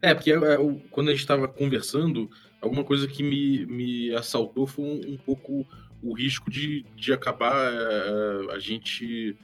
É, 0.00 0.14
porque 0.14 0.32
é, 0.32 0.38
quando 0.90 1.08
a 1.08 1.12
gente 1.12 1.20
estava 1.20 1.46
conversando, 1.46 2.30
alguma 2.60 2.82
coisa 2.82 3.06
que 3.06 3.22
me, 3.22 3.66
me 3.66 4.14
assaltou 4.14 4.66
foi 4.66 4.84
um, 4.84 5.14
um 5.14 5.16
pouco 5.18 5.66
o 6.04 6.12
risco 6.12 6.50
de, 6.50 6.84
de 6.94 7.12
acabar 7.12 7.72
uh, 7.72 8.50
a 8.50 8.58
gente 8.58 9.34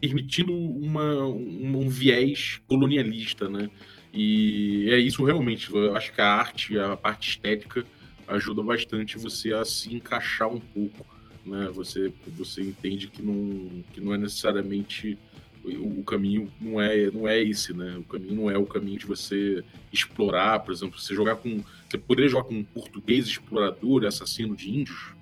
permitindo 0.00 0.52
uma, 0.52 1.24
um, 1.24 1.78
um, 1.78 1.88
viés 1.88 2.60
colonialista, 2.66 3.48
né? 3.48 3.70
E 4.12 4.88
é 4.90 4.98
isso 4.98 5.24
realmente. 5.24 5.72
Eu 5.72 5.96
acho 5.96 6.12
que 6.12 6.20
a 6.20 6.26
arte, 6.26 6.78
a 6.78 6.96
parte 6.96 7.30
estética, 7.30 7.86
ajuda 8.26 8.62
bastante 8.62 9.16
você 9.16 9.52
a 9.52 9.64
se 9.64 9.94
encaixar 9.94 10.48
um 10.48 10.60
pouco, 10.60 11.06
né? 11.44 11.70
Você, 11.72 12.12
você 12.26 12.62
entende 12.62 13.06
que 13.06 13.22
não, 13.22 13.84
que 13.92 14.00
não 14.00 14.12
é 14.12 14.18
necessariamente 14.18 15.16
o, 15.64 16.00
o 16.00 16.04
caminho 16.04 16.50
não 16.60 16.80
é 16.80 17.10
não 17.10 17.28
é 17.28 17.40
esse, 17.40 17.72
né? 17.72 17.96
O 17.96 18.04
caminho 18.04 18.34
não 18.34 18.50
é 18.50 18.58
o 18.58 18.66
caminho 18.66 18.98
de 18.98 19.06
você 19.06 19.64
explorar, 19.92 20.60
por 20.60 20.72
exemplo, 20.72 20.98
você 20.98 21.14
jogar 21.14 21.36
com 21.36 21.62
você 21.88 21.96
poderia 21.96 22.28
jogar 22.28 22.44
com 22.44 22.54
um 22.54 22.64
português 22.64 23.26
explorador, 23.26 24.04
assassino 24.04 24.56
de 24.56 24.70
índios, 24.70 25.15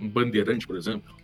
um 0.00 0.08
bandeirante, 0.08 0.66
por 0.66 0.76
exemplo? 0.76 1.14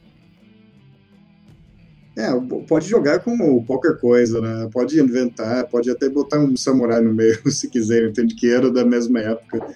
É, 2.16 2.28
pode 2.66 2.88
jogar 2.88 3.20
como 3.20 3.64
qualquer 3.64 3.98
coisa, 3.98 4.40
né? 4.40 4.68
Pode 4.72 5.00
inventar, 5.00 5.66
pode 5.68 5.90
até 5.90 6.08
botar 6.08 6.38
um 6.38 6.56
samurai 6.56 7.00
no 7.00 7.14
meio, 7.14 7.38
se 7.50 7.68
quiser, 7.68 8.08
entende? 8.08 8.34
Que 8.34 8.50
era 8.50 8.70
da 8.70 8.84
mesma 8.84 9.20
época. 9.20 9.74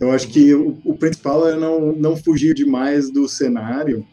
Eu 0.00 0.12
acho 0.12 0.28
que 0.28 0.54
o, 0.54 0.78
o 0.84 0.96
principal 0.96 1.48
é 1.48 1.56
não, 1.56 1.92
não 1.92 2.16
fugir 2.16 2.54
demais 2.54 3.10
do 3.10 3.28
cenário, 3.28 4.06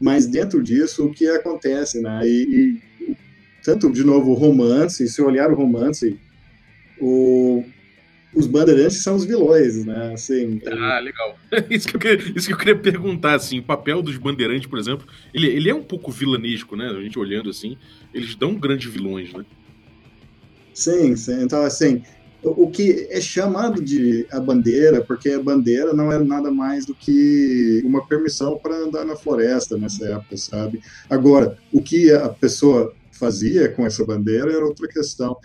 mas 0.00 0.26
dentro 0.26 0.62
disso, 0.62 1.06
o 1.06 1.12
que 1.12 1.26
acontece, 1.28 2.00
né? 2.00 2.20
E, 2.24 2.80
e 3.08 3.16
tanto, 3.62 3.90
de 3.90 4.04
novo, 4.04 4.30
o 4.30 4.34
romance, 4.34 5.08
se 5.08 5.22
olhar 5.22 5.50
o 5.50 5.54
romance, 5.54 6.18
o, 7.00 7.64
os 8.36 8.46
bandeirantes 8.46 9.02
são 9.02 9.16
os 9.16 9.24
vilões, 9.24 9.82
né? 9.84 10.12
Assim, 10.12 10.60
ah, 10.66 11.00
legal. 11.00 11.38
Isso 11.70 11.88
que, 11.88 11.96
eu 11.96 12.00
queria, 12.00 12.32
isso 12.36 12.46
que 12.46 12.52
eu 12.52 12.58
queria 12.58 12.76
perguntar, 12.76 13.34
assim, 13.34 13.58
o 13.58 13.62
papel 13.62 14.02
dos 14.02 14.18
bandeirantes, 14.18 14.68
por 14.68 14.78
exemplo, 14.78 15.06
ele, 15.32 15.46
ele 15.46 15.70
é 15.70 15.74
um 15.74 15.82
pouco 15.82 16.12
vilanesco, 16.12 16.76
né? 16.76 16.86
A 16.86 17.02
gente 17.02 17.18
olhando 17.18 17.48
assim, 17.48 17.78
eles 18.12 18.34
dão 18.36 18.54
grandes 18.54 18.92
vilões, 18.92 19.32
né? 19.32 19.44
Sim, 20.74 21.16
sim. 21.16 21.42
Então, 21.42 21.62
assim, 21.62 22.02
o, 22.42 22.64
o 22.64 22.70
que 22.70 23.08
é 23.10 23.20
chamado 23.22 23.82
de 23.82 24.26
a 24.30 24.38
bandeira, 24.38 25.00
porque 25.00 25.30
a 25.30 25.42
bandeira 25.42 25.94
não 25.94 26.12
era 26.12 26.22
nada 26.22 26.50
mais 26.50 26.84
do 26.84 26.94
que 26.94 27.80
uma 27.86 28.06
permissão 28.06 28.58
para 28.58 28.76
andar 28.76 29.06
na 29.06 29.16
floresta 29.16 29.78
nessa 29.78 30.04
época, 30.04 30.36
sabe? 30.36 30.82
Agora, 31.08 31.56
o 31.72 31.80
que 31.80 32.12
a 32.12 32.28
pessoa 32.28 32.94
fazia 33.12 33.70
com 33.70 33.86
essa 33.86 34.04
bandeira 34.04 34.52
era 34.52 34.64
outra 34.64 34.86
questão. 34.86 35.36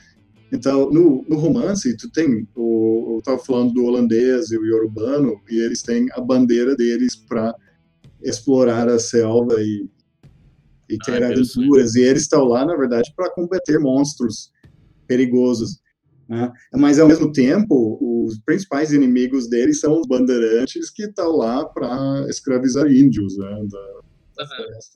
Então, 0.51 0.91
no, 0.91 1.23
no 1.29 1.37
romance, 1.37 1.95
tu 1.95 2.11
tem, 2.11 2.47
o, 2.55 3.13
eu 3.13 3.17
estava 3.19 3.39
falando 3.39 3.73
do 3.73 3.85
holandês 3.85 4.51
e 4.51 4.57
o 4.57 4.65
iorubano, 4.65 5.39
e 5.49 5.59
eles 5.59 5.81
têm 5.81 6.07
a 6.11 6.19
bandeira 6.19 6.75
deles 6.75 7.15
para 7.15 7.55
explorar 8.21 8.89
a 8.89 8.99
selva 8.99 9.55
e, 9.61 9.87
e 10.89 10.95
ah, 10.95 11.05
ter 11.05 11.23
aventuras, 11.23 11.95
e 11.95 12.01
eles 12.01 12.23
estão 12.23 12.43
lá, 12.43 12.65
na 12.65 12.75
verdade, 12.75 13.13
para 13.15 13.31
combater 13.31 13.79
monstros 13.79 14.51
perigosos. 15.07 15.79
Né? 16.27 16.51
Mas, 16.73 16.99
ao 16.99 17.07
mesmo 17.07 17.31
tempo, 17.31 17.97
os 18.25 18.37
principais 18.39 18.91
inimigos 18.91 19.49
deles 19.49 19.79
são 19.79 19.99
os 19.99 20.07
bandeirantes 20.07 20.89
que 20.89 21.03
estão 21.03 21.37
lá 21.37 21.65
para 21.65 22.25
escravizar 22.29 22.91
índios, 22.91 23.37
né? 23.37 23.65
da, 23.69 24.01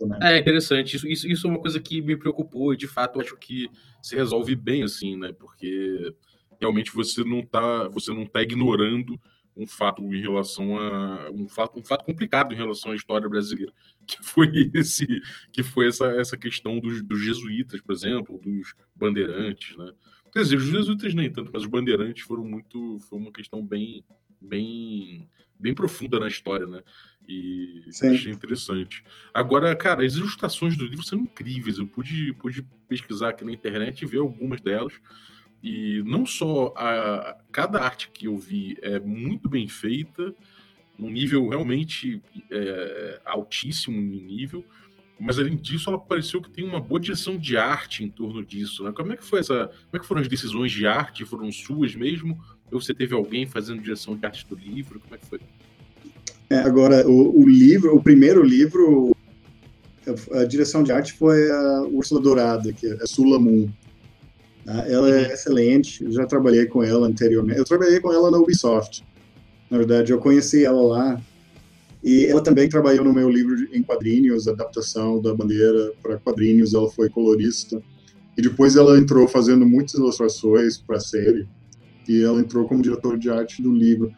Uhum. 0.02 0.24
É 0.24 0.38
interessante. 0.38 0.96
Isso, 0.96 1.08
isso, 1.08 1.28
isso 1.28 1.48
é 1.48 1.50
uma 1.50 1.60
coisa 1.60 1.80
que 1.80 2.02
me 2.02 2.18
preocupou 2.18 2.74
e 2.74 2.78
de 2.78 2.88
fato 2.88 3.20
acho 3.20 3.36
que 3.38 3.70
se 4.02 4.16
resolve 4.16 4.56
bem 4.56 4.84
assim, 4.84 5.18
né? 5.18 5.34
Porque 5.34 6.14
realmente 6.60 6.92
você 6.92 7.24
não 7.24 7.40
está 7.40 7.88
você 7.88 8.14
não 8.14 8.26
tá 8.26 8.42
ignorando 8.42 9.20
um 9.58 9.66
fato 9.66 10.02
em 10.14 10.20
relação 10.20 10.78
a 10.78 11.30
um 11.32 11.48
fato, 11.48 11.80
um 11.80 11.84
fato 11.84 12.04
complicado 12.04 12.54
em 12.54 12.58
relação 12.58 12.92
à 12.92 12.96
história 12.96 13.30
brasileira, 13.30 13.72
que 14.06 14.18
foi 14.22 14.72
esse 14.74 15.06
que 15.52 15.64
foi 15.64 15.88
essa, 15.88 16.08
essa 16.08 16.38
questão 16.38 16.80
dos, 16.80 17.02
dos 17.02 17.22
jesuítas, 17.22 17.80
por 17.82 17.94
exemplo, 17.94 18.40
dos 18.40 18.74
bandeirantes, 18.96 19.78
né? 19.78 19.92
Quer 20.32 20.42
dizer, 20.42 20.58
os 20.58 20.66
jesuítas 20.66 21.14
nem 21.14 21.32
tanto, 21.32 21.50
mas 21.54 21.64
os 21.64 21.70
bandeirantes 21.70 22.26
foram 22.26 22.44
muito 22.44 23.00
foi 23.10 23.18
uma 23.18 23.32
questão 23.32 23.66
bem 23.66 24.04
bem 24.42 25.30
bem 25.58 25.74
profunda 25.74 26.20
na 26.20 26.28
história, 26.28 26.68
né? 26.68 26.84
E 27.28 27.84
Sim. 27.90 28.14
achei 28.14 28.32
interessante. 28.32 29.04
Agora, 29.34 29.76
cara, 29.76 30.06
as 30.06 30.16
ilustrações 30.16 30.78
do 30.78 30.86
livro 30.86 31.04
são 31.04 31.20
incríveis. 31.20 31.78
Eu 31.78 31.88
pude, 31.88 32.34
pude 32.34 32.64
pesquisar 32.88 33.30
aqui 33.30 33.44
na 33.44 33.52
internet 33.52 34.02
e 34.02 34.06
ver 34.06 34.20
algumas 34.20 34.62
delas. 34.62 34.94
E 35.64 36.04
não 36.06 36.26
só 36.26 36.74
a, 36.78 37.38
cada 37.52 37.82
arte 37.82 38.12
que 38.14 38.28
eu 38.28 38.38
vi 38.38 38.78
é 38.82 39.00
muito 39.00 39.50
bem 39.50 39.68
feita, 39.68 40.34
num 40.98 41.10
nível 41.10 41.50
realmente 41.50 42.22
é, 42.52 43.20
altíssimo 43.26 44.00
nível, 44.00 44.64
mas 45.20 45.40
além 45.40 45.56
disso, 45.56 45.90
ela 45.90 46.00
pareceu 46.00 46.42
que 46.42 46.50
tem 46.50 46.64
uma 46.64 46.80
boa 46.80 47.00
direção 47.00 47.38
de 47.38 47.56
arte 47.56 48.04
em 48.04 48.10
torno 48.10 48.44
disso. 48.44 48.84
Né? 48.84 48.92
Como 48.92 49.14
é 49.14 49.18
que 49.18 49.24
foi 49.24 49.40
essa? 49.40 49.68
Como 49.68 49.96
é 49.96 50.00
que 50.00 50.06
foram 50.06 50.22
as 50.22 50.28
decisões 50.28 50.72
de 50.72 50.86
arte? 50.86 51.26
Foram 51.26 51.52
suas 51.52 51.96
mesmo? 51.96 52.44
Ou 52.72 52.82
você 52.82 52.94
teve 52.94 53.16
alguém 53.16 53.46
fazendo 53.46 53.82
direção 53.82 54.18
de 54.18 54.26
arte 54.26 54.46
do 54.46 54.56
livro? 54.56 55.00
Como 55.00 55.16
é 55.16 55.18
que 55.18 55.26
foi? 55.26 55.40
É, 56.50 56.58
agora, 56.58 57.08
o, 57.08 57.42
o, 57.42 57.48
livro, 57.48 57.96
o 57.96 58.02
primeiro 58.02 58.44
livro, 58.44 59.16
a, 60.32 60.42
a, 60.42 60.46
direção 60.46 60.84
de 60.84 60.92
arte 60.92 61.14
foi 61.14 61.50
a 61.50 61.82
Úrsula 61.92 62.22
Dourada, 62.22 62.72
que 62.72 62.88
é 62.88 63.06
Sula 63.06 63.40
Moon. 63.40 63.70
Tá? 64.64 64.86
Ela 64.88 65.10
é 65.10 65.28
uhum. 65.28 65.34
excelente, 65.34 66.04
eu 66.04 66.12
já 66.12 66.26
trabalhei 66.26 66.66
com 66.66 66.84
ela 66.84 67.08
anteriormente. 67.08 67.60
Eu 67.60 67.66
trabalhei 67.66 68.00
com 68.00 68.12
ela 68.12 68.30
na 68.30 68.38
Ubisoft. 68.38 69.04
Na 69.70 69.78
verdade, 69.78 70.12
eu 70.12 70.20
conheci 70.20 70.64
ela 70.64 70.82
lá. 70.82 71.22
E 72.04 72.26
ela 72.26 72.42
também 72.42 72.70
trabalhou 72.70 73.04
no 73.04 73.12
meu 73.12 73.28
livro 73.30 73.56
em 73.74 73.82
quadrinhos, 73.82 74.48
adaptação 74.48 75.20
da 75.20 75.34
bandeira 75.34 75.92
para 76.04 76.18
quadrinhos. 76.18 76.76
Ela 76.76 76.90
foi 76.92 77.10
colorista. 77.10 77.82
E 78.38 78.42
depois 78.42 78.76
ela 78.76 79.00
entrou 79.00 79.28
fazendo 79.28 79.66
muitas 79.66 79.96
ilustrações 79.96 80.78
para 80.78 80.98
a 80.98 81.00
série. 81.00 81.48
E 82.08 82.22
ela 82.22 82.40
entrou 82.40 82.68
como 82.68 82.82
diretora 82.82 83.18
de 83.18 83.30
arte 83.30 83.62
do 83.62 83.74
livro. 83.74 84.12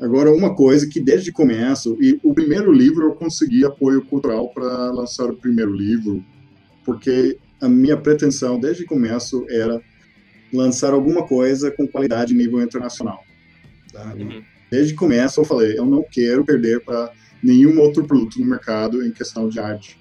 Agora, 0.00 0.32
uma 0.32 0.54
coisa 0.54 0.88
que 0.88 0.98
desde 0.98 1.30
o 1.30 1.32
começo, 1.32 1.96
e 2.00 2.18
o 2.22 2.32
primeiro 2.32 2.72
livro 2.72 3.04
eu 3.04 3.12
consegui 3.12 3.64
apoio 3.64 4.02
cultural 4.06 4.48
para 4.48 4.90
lançar 4.90 5.26
o 5.26 5.36
primeiro 5.36 5.72
livro, 5.72 6.24
porque 6.84 7.36
a 7.60 7.68
minha 7.68 7.96
pretensão 7.96 8.58
desde 8.58 8.84
o 8.84 8.86
começo 8.86 9.44
era 9.50 9.80
lançar 10.52 10.94
alguma 10.94 11.26
coisa 11.26 11.70
com 11.70 11.86
qualidade 11.86 12.34
nível 12.34 12.62
internacional. 12.62 13.22
Tá? 13.92 14.14
Uhum. 14.14 14.42
Desde 14.70 14.94
o 14.94 14.96
começo 14.96 15.40
eu 15.40 15.44
falei, 15.44 15.78
eu 15.78 15.84
não 15.84 16.02
quero 16.02 16.44
perder 16.44 16.80
para 16.80 17.12
nenhum 17.42 17.78
outro 17.78 18.04
produto 18.04 18.40
no 18.40 18.46
mercado 18.46 19.04
em 19.04 19.10
questão 19.10 19.48
de 19.48 19.60
arte. 19.60 20.00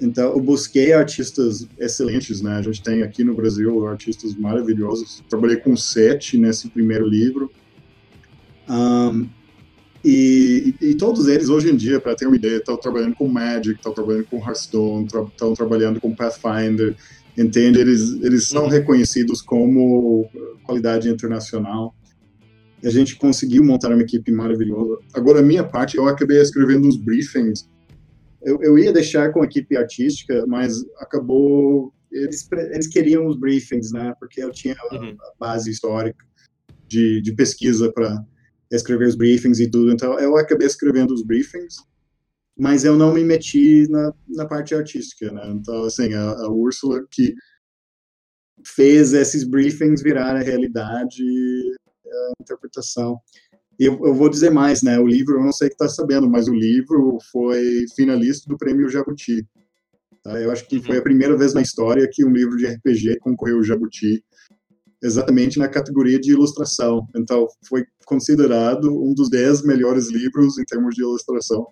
Então, 0.00 0.32
eu 0.32 0.40
busquei 0.40 0.92
artistas 0.92 1.66
excelentes, 1.78 2.40
né? 2.40 2.52
A 2.56 2.62
gente 2.62 2.82
tem 2.82 3.02
aqui 3.02 3.24
no 3.24 3.34
Brasil 3.34 3.84
artistas 3.86 4.34
maravilhosos. 4.36 5.24
Trabalhei 5.28 5.56
com 5.56 5.76
sete 5.76 6.38
nesse 6.38 6.68
primeiro 6.68 7.04
livro. 7.04 7.50
Um, 8.68 9.28
e, 10.04 10.74
e, 10.80 10.94
todos 10.94 11.26
eles, 11.26 11.48
hoje 11.48 11.70
em 11.70 11.76
dia, 11.76 12.00
para 12.00 12.14
ter 12.14 12.26
uma 12.26 12.36
ideia, 12.36 12.58
estão 12.58 12.76
trabalhando 12.76 13.14
com 13.14 13.26
Magic, 13.26 13.76
estão 13.76 13.92
trabalhando 13.92 14.26
com 14.26 14.38
Hearthstone, 14.38 15.06
estão 15.06 15.54
trabalhando 15.54 16.00
com 16.00 16.14
Pathfinder, 16.14 16.96
entende? 17.36 17.80
Eles, 17.80 18.12
eles 18.22 18.46
são 18.46 18.64
uhum. 18.64 18.68
reconhecidos 18.68 19.42
como 19.42 20.30
qualidade 20.62 21.08
internacional. 21.08 21.94
A 22.84 22.90
gente 22.90 23.16
conseguiu 23.16 23.64
montar 23.64 23.92
uma 23.92 24.02
equipe 24.02 24.30
maravilhosa. 24.30 24.98
Agora, 25.12 25.40
a 25.40 25.42
minha 25.42 25.64
parte, 25.64 25.96
eu 25.96 26.06
acabei 26.06 26.40
escrevendo 26.40 26.88
os 26.88 26.96
briefings 26.96 27.68
eu, 28.42 28.62
eu 28.62 28.78
ia 28.78 28.92
deixar 28.92 29.32
com 29.32 29.42
a 29.42 29.44
equipe 29.44 29.76
artística, 29.76 30.46
mas 30.46 30.84
acabou. 30.98 31.92
Eles, 32.10 32.48
eles 32.52 32.86
queriam 32.86 33.26
os 33.26 33.38
briefings, 33.38 33.92
né? 33.92 34.14
Porque 34.18 34.42
eu 34.42 34.50
tinha 34.50 34.76
uhum. 34.92 35.16
a 35.20 35.32
base 35.38 35.70
histórica 35.70 36.24
de, 36.86 37.20
de 37.20 37.32
pesquisa 37.34 37.92
para 37.92 38.24
escrever 38.70 39.08
os 39.08 39.14
briefings 39.14 39.60
e 39.60 39.70
tudo. 39.70 39.92
Então, 39.92 40.18
eu 40.18 40.36
acabei 40.36 40.66
escrevendo 40.66 41.12
os 41.12 41.22
briefings, 41.22 41.76
mas 42.56 42.84
eu 42.84 42.96
não 42.96 43.14
me 43.14 43.24
meti 43.24 43.88
na, 43.88 44.12
na 44.28 44.46
parte 44.46 44.74
artística, 44.74 45.30
né? 45.32 45.48
Então, 45.50 45.84
assim, 45.84 46.12
a, 46.14 46.32
a 46.32 46.50
Úrsula 46.50 47.06
que 47.10 47.34
fez 48.66 49.12
esses 49.12 49.44
briefings 49.44 50.02
virar 50.02 50.36
a 50.36 50.42
realidade, 50.42 51.22
a 52.06 52.42
interpretação. 52.42 53.18
Eu, 53.78 53.92
eu 54.04 54.14
vou 54.14 54.28
dizer 54.28 54.50
mais, 54.50 54.82
né? 54.82 54.98
O 54.98 55.06
livro, 55.06 55.36
eu 55.36 55.44
não 55.44 55.52
sei 55.52 55.68
que 55.68 55.74
está 55.74 55.88
sabendo, 55.88 56.28
mas 56.28 56.48
o 56.48 56.54
livro 56.54 57.18
foi 57.30 57.84
finalista 57.94 58.48
do 58.48 58.58
Prêmio 58.58 58.88
Jabuti. 58.88 59.46
Tá? 60.22 60.40
Eu 60.40 60.50
acho 60.50 60.66
que 60.66 60.82
foi 60.82 60.98
a 60.98 61.02
primeira 61.02 61.36
vez 61.36 61.54
na 61.54 61.62
história 61.62 62.08
que 62.10 62.24
um 62.24 62.32
livro 62.32 62.56
de 62.56 62.66
RPG 62.66 63.18
concorreu 63.20 63.58
ao 63.58 63.62
Jabuti, 63.62 64.24
exatamente 65.02 65.58
na 65.58 65.68
categoria 65.68 66.18
de 66.18 66.32
ilustração. 66.32 67.06
Então, 67.16 67.46
foi 67.68 67.84
considerado 68.04 68.90
um 68.90 69.14
dos 69.14 69.28
dez 69.30 69.62
melhores 69.62 70.10
livros 70.10 70.58
em 70.58 70.64
termos 70.64 70.94
de 70.94 71.02
ilustração 71.02 71.66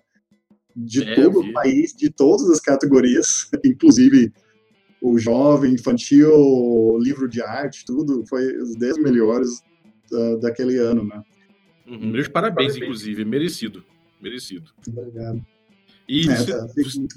de 0.75 1.03
é, 1.03 1.15
todo 1.15 1.39
o 1.39 1.53
país, 1.53 1.91
de 1.93 2.09
todas 2.09 2.49
as 2.51 2.59
categorias, 2.59 3.49
inclusive 3.65 4.31
o 5.01 5.17
jovem, 5.17 5.73
infantil, 5.73 6.97
livro 6.99 7.27
de 7.27 7.41
arte, 7.41 7.83
tudo, 7.85 8.23
foi 8.27 8.55
os 8.57 8.75
dez 8.75 8.97
melhores 8.97 9.61
uh, 10.11 10.39
daquele 10.39 10.77
ano, 10.77 11.03
né? 11.03 11.21
Uhum. 11.87 12.11
Meus 12.11 12.27
parabéns, 12.27 12.73
parabéns, 12.73 12.77
inclusive. 12.77 13.25
Merecido. 13.25 13.83
Merecido. 14.21 14.71
Obrigado. 14.87 15.45
E 16.07 16.29
é, 16.29 16.35
você, 16.35 16.51
tá, 16.51 16.67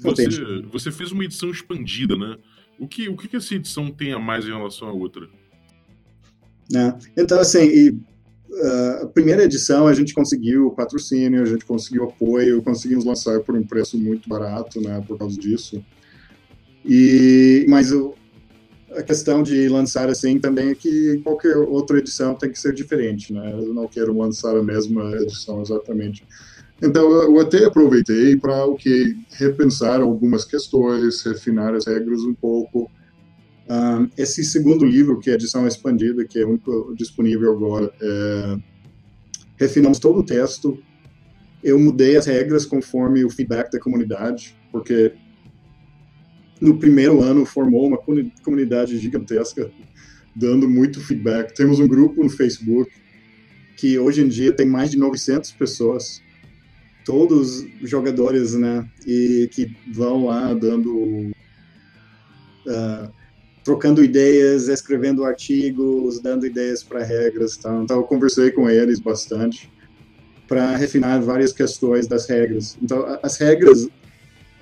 você, 0.01 0.61
você, 0.69 0.91
fez 0.91 1.11
uma 1.11 1.23
edição 1.23 1.49
expandida, 1.49 2.15
né? 2.15 2.37
O 2.77 2.87
que, 2.87 3.07
o 3.09 3.15
que 3.15 3.35
essa 3.35 3.55
edição 3.55 3.91
tem 3.91 4.11
a 4.11 4.19
mais 4.19 4.45
em 4.45 4.49
relação 4.49 4.87
à 4.87 4.91
outra? 4.91 5.29
É, 6.73 7.21
então, 7.21 7.39
assim, 7.39 7.63
e, 7.63 7.89
uh, 7.89 9.03
a 9.03 9.07
primeira 9.07 9.43
edição 9.43 9.87
a 9.87 9.93
gente 9.93 10.13
conseguiu 10.13 10.71
patrocínio, 10.71 11.41
a 11.41 11.45
gente 11.45 11.65
conseguiu 11.65 12.05
apoio, 12.05 12.61
conseguimos 12.61 13.05
lançar 13.05 13.39
por 13.41 13.55
um 13.55 13.63
preço 13.63 13.97
muito 13.97 14.27
barato, 14.29 14.79
né, 14.81 15.03
por 15.07 15.17
causa 15.17 15.37
disso. 15.37 15.83
E, 16.85 17.65
mas 17.67 17.91
o, 17.91 18.15
a 18.95 19.03
questão 19.03 19.43
de 19.43 19.67
lançar 19.69 20.09
assim 20.09 20.39
também 20.39 20.69
é 20.69 20.75
que 20.75 21.19
qualquer 21.23 21.55
outra 21.57 21.99
edição 21.99 22.35
tem 22.35 22.51
que 22.51 22.59
ser 22.59 22.73
diferente, 22.73 23.31
né? 23.31 23.53
Eu 23.53 23.73
não 23.73 23.87
quero 23.87 24.17
lançar 24.17 24.55
a 24.55 24.63
mesma 24.63 25.11
edição 25.17 25.61
exatamente. 25.61 26.25
Então 26.81 27.09
eu 27.11 27.39
até 27.39 27.65
aproveitei 27.65 28.35
para 28.35 28.65
o 28.65 28.75
que 28.75 29.15
repensar 29.33 30.01
algumas 30.01 30.43
questões, 30.43 31.21
refinar 31.21 31.75
as 31.75 31.85
regras 31.85 32.21
um 32.21 32.33
pouco. 32.33 32.89
Esse 34.17 34.43
segundo 34.43 34.85
livro, 34.85 35.19
que 35.19 35.29
é 35.29 35.33
a 35.33 35.35
edição 35.35 35.67
expandida, 35.67 36.25
que 36.25 36.39
é 36.39 36.45
único 36.45 36.93
disponível 36.95 37.51
agora, 37.51 37.91
é, 38.01 38.57
refinamos 39.57 39.99
todo 39.99 40.19
o 40.19 40.23
texto. 40.23 40.81
Eu 41.63 41.79
mudei 41.79 42.17
as 42.17 42.25
regras 42.25 42.65
conforme 42.65 43.23
o 43.23 43.29
feedback 43.29 43.71
da 43.71 43.79
comunidade, 43.79 44.55
porque 44.71 45.13
no 46.59 46.77
primeiro 46.77 47.21
ano 47.21 47.45
formou 47.45 47.87
uma 47.87 47.97
comunidade 48.43 48.97
gigantesca, 48.97 49.71
dando 50.35 50.69
muito 50.69 50.99
feedback. 51.01 51.53
Temos 51.55 51.79
um 51.79 51.87
grupo 51.87 52.23
no 52.23 52.29
Facebook 52.29 52.91
que 53.77 53.97
hoje 53.97 54.21
em 54.21 54.27
dia 54.27 54.51
tem 54.51 54.65
mais 54.65 54.91
de 54.91 54.97
900 54.97 55.51
pessoas, 55.53 56.21
todos 57.03 57.65
jogadores, 57.81 58.53
né, 58.53 58.87
e 59.07 59.49
que 59.51 59.75
vão 59.91 60.25
lá 60.25 60.53
dando, 60.53 61.31
uh, 62.67 63.11
trocando 63.63 64.03
ideias, 64.03 64.67
escrevendo 64.67 65.23
artigos, 65.23 66.19
dando 66.19 66.45
ideias 66.45 66.83
para 66.83 67.03
regras. 67.03 67.57
Tá? 67.57 67.73
Então 67.83 67.97
eu 67.97 68.03
conversei 68.03 68.51
com 68.51 68.69
eles 68.69 68.99
bastante 68.99 69.71
para 70.47 70.75
refinar 70.75 71.21
várias 71.21 71.53
questões 71.53 72.07
das 72.07 72.27
regras. 72.27 72.77
Então 72.81 73.19
as 73.21 73.37
regras 73.37 73.87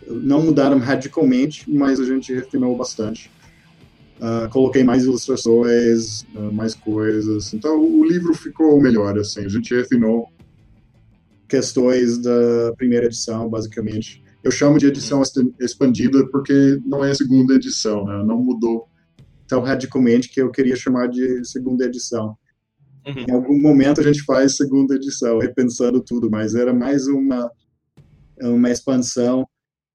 não 0.07 0.41
mudaram 0.41 0.79
radicalmente, 0.79 1.69
mas 1.69 1.99
a 1.99 2.05
gente 2.05 2.33
refinou 2.33 2.75
bastante. 2.75 3.31
Uh, 4.19 4.49
coloquei 4.49 4.83
mais 4.83 5.03
ilustrações, 5.03 6.23
uh, 6.35 6.51
mais 6.51 6.75
coisas. 6.75 7.53
Então 7.53 7.79
o 7.81 8.03
livro 8.03 8.33
ficou 8.33 8.79
melhor, 8.81 9.17
assim. 9.17 9.45
A 9.45 9.49
gente 9.49 9.73
refinou 9.73 10.29
questões 11.47 12.17
da 12.17 12.73
primeira 12.77 13.05
edição, 13.05 13.49
basicamente. 13.49 14.21
Eu 14.49 14.51
chamo 14.51 14.79
de 14.79 14.87
edição 14.87 15.21
expandida 15.59 16.27
porque 16.31 16.81
não 16.83 17.05
é 17.05 17.11
a 17.11 17.15
segunda 17.15 17.53
edição, 17.53 18.03
né? 18.03 18.23
Não 18.25 18.41
mudou 18.41 18.89
tão 19.47 19.61
radicalmente 19.61 20.27
que 20.27 20.41
eu 20.41 20.49
queria 20.49 20.75
chamar 20.75 21.07
de 21.07 21.45
segunda 21.47 21.85
edição. 21.85 22.35
Uhum. 23.05 23.25
Em 23.27 23.31
algum 23.31 23.61
momento 23.61 24.01
a 24.01 24.03
gente 24.03 24.23
faz 24.23 24.57
segunda 24.57 24.95
edição, 24.95 25.37
repensando 25.37 26.01
tudo, 26.01 26.31
mas 26.31 26.55
era 26.55 26.73
mais 26.73 27.05
uma 27.05 27.51
uma 28.41 28.71
expansão 28.71 29.47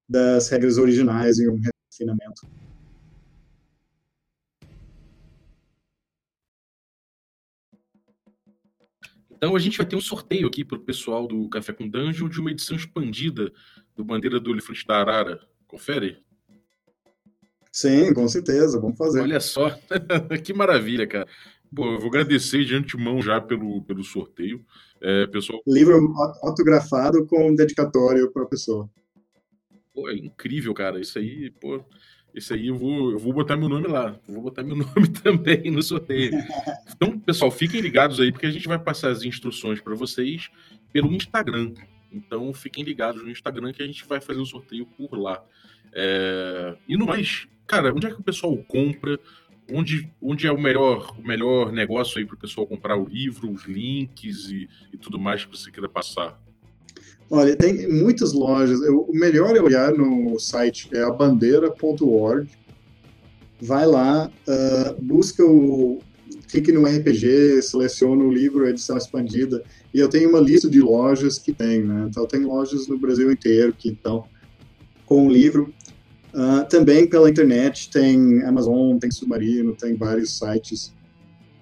das 0.07 0.47
regras 0.47 0.77
originais 0.77 1.37
e 1.37 1.49
um 1.49 1.59
refinamento. 1.91 2.47
Então 9.35 9.55
a 9.55 9.59
gente 9.59 9.77
vai 9.77 9.85
ter 9.85 9.95
um 9.95 10.01
sorteio 10.01 10.47
aqui 10.47 10.63
para 10.63 10.77
o 10.77 10.81
pessoal 10.81 11.27
do 11.27 11.47
Café 11.49 11.73
com 11.73 11.87
Dungeon 11.87 12.29
de 12.29 12.39
uma 12.39 12.51
edição 12.51 12.75
expandida 12.75 13.51
do 13.95 14.03
Bandeira 14.03 14.39
do 14.39 14.51
Elefante 14.51 14.85
da 14.85 14.97
Arara. 14.97 15.39
Confere? 15.67 16.23
Sim, 17.71 18.13
com 18.13 18.27
certeza, 18.27 18.79
vamos 18.79 18.97
fazer. 18.97 19.21
Olha 19.21 19.39
só, 19.39 19.69
que 20.43 20.53
maravilha, 20.53 21.05
cara. 21.05 21.27
Bom, 21.69 21.93
eu 21.93 21.99
vou 21.99 22.07
agradecer 22.07 22.63
de 22.63 22.73
antemão 22.73 23.21
já 23.21 23.41
pelo, 23.41 23.83
pelo 23.83 24.03
sorteio. 24.03 24.65
É, 25.01 25.27
pessoal... 25.27 25.61
Livro 25.67 26.13
autografado 26.41 27.25
com 27.25 27.53
dedicatório 27.53 28.31
para 28.31 28.43
a 28.43 28.47
pessoa. 28.47 28.89
Pô, 29.93 30.09
é 30.09 30.15
incrível, 30.15 30.73
cara. 30.73 31.01
Isso 31.01 31.19
aí, 31.19 31.51
pô. 31.51 31.83
Isso 32.35 32.53
aí 32.53 32.67
eu 32.67 32.75
vou, 32.75 33.11
eu 33.11 33.17
vou 33.17 33.31
botar 33.31 33.55
meu 33.55 33.69
nome 33.69 33.87
lá. 33.87 34.19
vou 34.27 34.41
botar 34.41 34.61
meu 34.61 34.75
nome 34.75 35.07
também 35.23 35.71
no 35.71 35.81
sorteio. 35.81 36.33
Então, 36.93 37.17
pessoal, 37.17 37.49
fiquem 37.49 37.79
ligados 37.79 38.19
aí, 38.19 38.29
porque 38.29 38.45
a 38.45 38.51
gente 38.51 38.67
vai 38.67 38.77
passar 38.77 39.09
as 39.09 39.23
instruções 39.23 39.79
para 39.79 39.95
vocês 39.95 40.51
pelo 40.91 41.13
Instagram. 41.13 41.73
Então, 42.11 42.53
fiquem 42.53 42.83
ligados 42.83 43.23
no 43.23 43.31
Instagram 43.31 43.71
que 43.71 43.81
a 43.81 43.87
gente 43.87 44.05
vai 44.05 44.19
fazer 44.19 44.39
o 44.39 44.43
um 44.43 44.45
sorteio 44.45 44.85
por 44.85 45.17
lá. 45.17 45.41
É... 45.93 46.75
E 46.89 46.97
no 46.97 47.05
mais, 47.05 47.47
cara, 47.65 47.93
onde 47.93 48.05
é 48.05 48.09
que 48.11 48.19
o 48.19 48.23
pessoal 48.23 48.55
compra? 48.67 49.17
Onde, 49.71 50.11
onde 50.21 50.45
é 50.45 50.51
o 50.51 50.59
melhor, 50.59 51.17
o 51.17 51.25
melhor 51.25 51.71
negócio 51.71 52.19
aí 52.19 52.25
para 52.25 52.35
o 52.35 52.39
pessoal 52.39 52.67
comprar 52.67 52.97
o 52.97 53.07
livro, 53.07 53.49
os 53.49 53.63
links 53.63 54.49
e, 54.49 54.69
e 54.93 54.97
tudo 54.97 55.17
mais 55.17 55.45
que 55.45 55.57
você 55.57 55.71
queira 55.71 55.89
passar? 55.89 56.39
Olha, 57.29 57.55
tem 57.55 57.87
muitas 57.87 58.33
lojas. 58.33 58.81
Eu, 58.81 59.01
o 59.01 59.13
melhor 59.13 59.55
é 59.55 59.61
olhar 59.61 59.91
no 59.93 60.39
site, 60.39 60.89
é 60.93 61.01
abandeira.org. 61.01 62.47
Vai 63.61 63.85
lá, 63.85 64.29
uh, 64.47 65.01
busca 65.01 65.43
o. 65.43 65.99
clique 66.47 66.71
no 66.71 66.85
RPG, 66.85 67.61
seleciona 67.61 68.23
o 68.23 68.31
livro, 68.31 68.67
edição 68.67 68.97
expandida. 68.97 69.63
E 69.93 69.99
eu 69.99 70.09
tenho 70.09 70.29
uma 70.29 70.39
lista 70.39 70.69
de 70.69 70.81
lojas 70.81 71.39
que 71.39 71.53
tem, 71.53 71.83
né? 71.83 72.05
Então, 72.09 72.27
tem 72.27 72.41
lojas 72.41 72.87
no 72.87 72.97
Brasil 72.97 73.31
inteiro 73.31 73.73
que 73.73 73.89
estão 73.89 74.25
com 75.05 75.25
o 75.25 75.31
livro. 75.31 75.73
Uh, 76.33 76.67
também 76.69 77.07
pela 77.07 77.29
internet 77.29 77.89
tem 77.89 78.43
Amazon, 78.43 78.97
tem 78.97 79.09
Submarino, 79.09 79.73
tem 79.73 79.95
vários 79.95 80.37
sites 80.37 80.93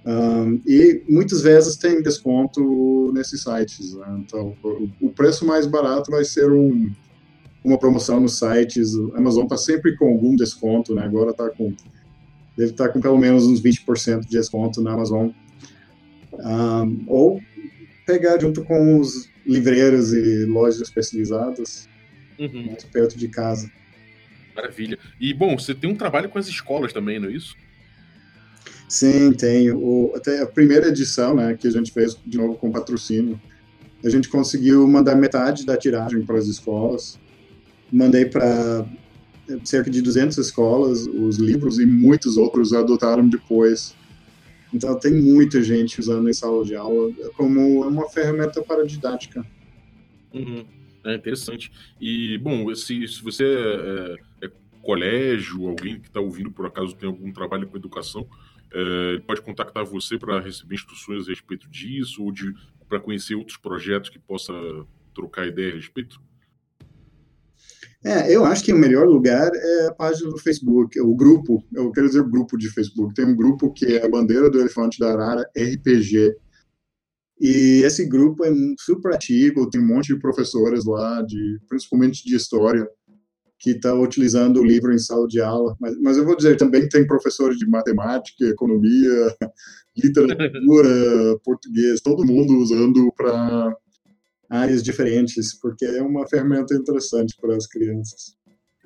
um, 0.05 0.61
e 0.65 1.01
muitas 1.07 1.41
vezes 1.41 1.77
tem 1.77 2.01
desconto 2.01 3.11
nesses 3.13 3.41
sites. 3.41 3.93
Né? 3.93 4.05
Então, 4.19 4.55
o, 5.01 5.09
preço 5.09 5.45
mais 5.45 5.65
barato 5.65 6.11
vai 6.11 6.25
ser 6.25 6.51
um, 6.51 6.91
uma 7.63 7.77
promoção 7.77 8.19
nos 8.19 8.37
sites. 8.37 8.93
A 9.13 9.17
Amazon 9.17 9.43
está 9.43 9.57
sempre 9.57 9.95
com 9.95 10.09
algum 10.09 10.35
desconto, 10.35 10.93
né? 10.93 11.03
agora 11.03 11.31
está 11.31 11.49
com. 11.49 11.73
Deve 12.57 12.71
estar 12.71 12.87
tá 12.87 12.93
com 12.93 13.01
pelo 13.01 13.17
menos 13.17 13.45
uns 13.45 13.61
20% 13.61 14.21
de 14.21 14.29
desconto 14.29 14.81
na 14.81 14.93
Amazon. 14.93 15.29
Um, 16.33 17.03
ou 17.07 17.41
pegar 18.05 18.39
junto 18.39 18.63
com 18.63 18.99
os 18.99 19.29
livreiros 19.45 20.13
e 20.13 20.45
lojas 20.45 20.81
especializadas 20.81 21.87
uhum. 22.39 22.67
mais 22.67 22.83
perto 22.83 23.17
de 23.17 23.27
casa. 23.27 23.71
Maravilha. 24.55 24.99
E, 25.19 25.33
bom, 25.33 25.57
você 25.57 25.73
tem 25.73 25.89
um 25.89 25.95
trabalho 25.95 26.29
com 26.29 26.37
as 26.37 26.47
escolas 26.47 26.93
também, 26.93 27.19
não 27.19 27.29
é 27.29 27.31
isso? 27.31 27.55
Sim, 28.93 29.33
tenho. 29.33 29.79
O, 29.79 30.13
até 30.15 30.43
a 30.43 30.45
primeira 30.45 30.89
edição, 30.89 31.33
né, 31.33 31.57
que 31.59 31.67
a 31.67 31.71
gente 31.71 31.91
fez 31.91 32.15
de 32.23 32.37
novo 32.37 32.55
com 32.55 32.71
patrocínio, 32.71 33.41
a 34.05 34.09
gente 34.09 34.29
conseguiu 34.29 34.87
mandar 34.87 35.15
metade 35.15 35.65
da 35.65 35.75
tiragem 35.75 36.23
para 36.23 36.37
as 36.37 36.45
escolas. 36.45 37.19
Mandei 37.91 38.25
para 38.25 38.85
cerca 39.65 39.89
de 39.89 39.99
200 39.99 40.37
escolas 40.37 41.07
os 41.07 41.37
livros 41.37 41.79
e 41.79 41.87
muitos 41.87 42.37
outros 42.37 42.71
adotaram 42.71 43.27
depois. 43.27 43.95
Então 44.71 44.93
tem 44.99 45.11
muita 45.11 45.63
gente 45.63 45.99
usando 45.99 46.29
em 46.29 46.33
sala 46.33 46.63
de 46.63 46.75
aula 46.75 47.11
como 47.35 47.87
uma 47.87 48.07
ferramenta 48.09 48.61
para 48.61 48.85
didática. 48.85 49.43
Uhum. 50.31 50.63
É 51.03 51.15
interessante. 51.15 51.71
E, 51.99 52.37
bom, 52.37 52.73
se, 52.75 53.07
se 53.07 53.23
você 53.23 53.43
é, 53.43 54.45
é 54.45 54.51
colégio, 54.83 55.67
alguém 55.67 55.99
que 55.99 56.09
está 56.09 56.19
ouvindo 56.19 56.51
por 56.51 56.67
acaso 56.67 56.95
tem 56.95 57.09
algum 57.09 57.33
trabalho 57.33 57.67
com 57.67 57.75
educação, 57.75 58.27
é, 58.73 59.19
pode 59.19 59.41
contactar 59.41 59.85
você 59.85 60.17
para 60.17 60.39
receber 60.39 60.75
instruções 60.75 61.27
a 61.27 61.29
respeito 61.29 61.69
disso 61.69 62.23
ou 62.23 62.33
para 62.87 62.99
conhecer 62.99 63.35
outros 63.35 63.57
projetos 63.57 64.09
que 64.09 64.19
possa 64.19 64.53
trocar 65.13 65.47
ideia 65.47 65.73
a 65.73 65.75
respeito? 65.75 66.19
É, 68.03 68.35
eu 68.35 68.43
acho 68.43 68.63
que 68.65 68.73
o 68.73 68.77
melhor 68.77 69.07
lugar 69.07 69.49
é 69.53 69.87
a 69.87 69.93
página 69.93 70.29
do 70.29 70.37
Facebook, 70.37 70.99
o 70.99 71.15
grupo, 71.15 71.63
eu 71.73 71.89
quero 71.91 72.07
dizer 72.07 72.23
grupo 72.23 72.57
de 72.57 72.69
Facebook. 72.69 73.13
Tem 73.13 73.25
um 73.25 73.35
grupo 73.35 73.71
que 73.71 73.85
é 73.85 74.05
a 74.05 74.09
Bandeira 74.09 74.49
do 74.49 74.59
Elefante 74.59 74.99
da 74.99 75.13
Arara 75.13 75.49
RPG. 75.57 76.35
E 77.39 77.81
esse 77.83 78.05
grupo 78.05 78.43
é 78.43 78.51
super 78.79 79.13
ativo, 79.13 79.69
tem 79.69 79.81
um 79.81 79.87
monte 79.87 80.13
de 80.13 80.19
professores 80.19 80.85
lá, 80.85 81.21
de, 81.21 81.59
principalmente 81.67 82.23
de 82.25 82.35
história, 82.35 82.87
que 83.63 83.71
estão 83.71 83.97
tá 83.97 84.03
utilizando 84.03 84.59
o 84.59 84.63
livro 84.63 84.93
em 84.93 84.99
sala 84.99 85.25
de 85.25 85.39
aula. 85.39 85.73
Mas, 85.79 85.97
mas 86.01 86.17
eu 86.17 86.25
vou 86.25 86.35
dizer, 86.35 86.57
também 86.57 86.87
tem 86.89 87.07
professores 87.07 87.57
de 87.57 87.65
matemática, 87.65 88.43
economia, 88.43 89.33
literatura, 89.95 91.39
português, 91.45 92.01
todo 92.01 92.25
mundo 92.25 92.57
usando 92.57 93.09
para 93.15 93.73
áreas 94.49 94.83
diferentes, 94.83 95.57
porque 95.61 95.85
é 95.85 96.01
uma 96.01 96.27
ferramenta 96.27 96.75
interessante 96.75 97.37
para 97.39 97.55
as 97.55 97.65
crianças. 97.65 98.35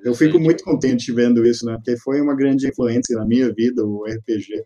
Eu 0.04 0.14
fico 0.14 0.38
muito 0.38 0.62
contente 0.62 1.12
vendo 1.12 1.44
isso, 1.44 1.66
né? 1.66 1.74
Porque 1.74 1.96
foi 1.96 2.20
uma 2.20 2.36
grande 2.36 2.68
influência 2.68 3.16
na 3.16 3.26
minha 3.26 3.52
vida, 3.52 3.84
o 3.84 4.04
RPG. 4.04 4.62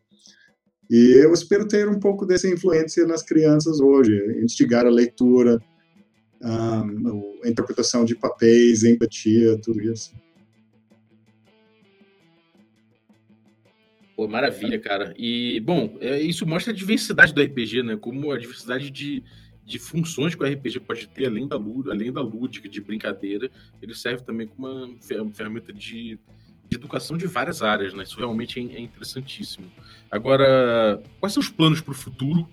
E 0.91 1.25
eu 1.25 1.33
espero 1.33 1.67
ter 1.67 1.89
um 1.89 1.99
pouco 1.99 2.27
dessa 2.27 2.47
influência 2.47 3.07
nas 3.07 3.23
crianças 3.23 3.81
hoje, 3.81 4.13
instigar 4.45 4.85
a 4.85 4.91
leitura, 4.91 5.59
a 6.43 7.49
interpretação 7.49 8.05
de 8.05 8.17
papéis, 8.17 8.83
empatia, 8.83 9.59
tudo 9.59 9.81
isso. 9.81 10.13
Pô, 14.17 14.29
maravilha, 14.29 14.79
cara. 14.79 15.15
E, 15.17 15.61
bom, 15.61 15.97
é, 16.01 16.21
isso 16.21 16.47
mostra 16.47 16.73
a 16.73 16.77
diversidade 16.77 17.33
do 17.33 17.43
RPG, 17.43 17.83
né? 17.83 17.97
Como 17.97 18.31
a 18.31 18.39
diversidade 18.39 18.91
de, 18.91 19.23
de 19.65 19.79
funções 19.79 20.35
que 20.35 20.43
o 20.43 20.47
RPG 20.47 20.81
pode 20.81 21.09
ter, 21.09 21.27
além 21.27 21.49
da, 21.49 21.57
além 21.57 22.13
da 22.13 22.21
lúdica, 22.21 22.69
de 22.69 22.81
brincadeira, 22.81 23.51
ele 23.81 23.95
serve 23.95 24.23
também 24.23 24.47
como 24.47 24.69
uma 24.69 25.33
ferramenta 25.33 25.73
de, 25.73 26.19
de 26.69 26.77
educação 26.77 27.17
de 27.17 27.27
várias 27.27 27.63
áreas, 27.63 27.95
né? 27.95 28.03
Isso 28.03 28.19
realmente 28.19 28.61
é, 28.61 28.63
é 28.77 28.81
interessantíssimo. 28.81 29.67
Agora, 30.11 31.03
quais 31.19 31.33
são 31.33 31.41
os 31.41 31.49
planos 31.49 31.81
para 31.81 31.93
o 31.93 31.97
futuro 31.97 32.49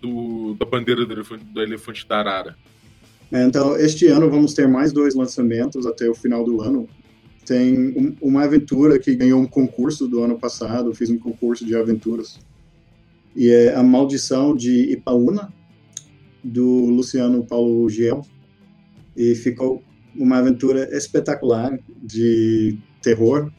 do, 0.00 0.54
da 0.54 0.64
bandeira 0.64 1.04
do 1.04 1.12
elefante, 1.12 1.44
do 1.44 1.62
elefante 1.62 2.08
da 2.08 2.18
Arara? 2.18 2.56
É, 3.32 3.42
então, 3.44 3.76
este 3.76 4.06
ano 4.06 4.30
vamos 4.30 4.54
ter 4.54 4.68
mais 4.68 4.92
dois 4.92 5.14
lançamentos 5.14 5.86
até 5.86 6.08
o 6.08 6.14
final 6.14 6.44
do 6.44 6.60
ano. 6.60 6.88
Tem 7.44 7.76
um, 7.76 8.16
uma 8.20 8.44
aventura 8.44 8.98
que 8.98 9.14
ganhou 9.14 9.40
um 9.40 9.46
concurso 9.46 10.06
do 10.06 10.22
ano 10.22 10.38
passado, 10.38 10.94
fiz 10.94 11.10
um 11.10 11.18
concurso 11.18 11.64
de 11.64 11.76
aventuras. 11.76 12.38
E 13.34 13.50
é 13.50 13.74
A 13.74 13.82
Maldição 13.82 14.54
de 14.54 14.92
Ipaúna, 14.92 15.52
do 16.46 16.86
Luciano 16.86 17.44
Paulo 17.44 17.88
Giel 17.88 18.22
e 19.16 19.34
ficou 19.34 19.82
uma 20.14 20.38
aventura 20.38 20.88
espetacular 20.96 21.78
de 22.02 22.78
terror. 23.02 23.50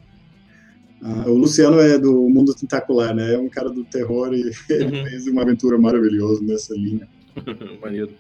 Uh, 1.02 1.30
o 1.30 1.38
Luciano 1.38 1.80
é 1.80 1.98
do 1.98 2.28
mundo 2.30 2.56
tentacular, 2.56 3.14
né? 3.14 3.36
É 3.36 3.38
um 3.38 3.50
cara 3.50 3.70
do 3.70 3.84
terror 3.84 4.34
e 4.34 4.52
ele 4.70 5.00
uhum. 5.00 5.06
fez 5.06 5.28
uma 5.28 5.42
aventura 5.42 5.78
maravilhosa 5.78 6.42
nessa 6.44 6.74
linha. 6.74 7.08
Maneiro. 7.82 8.14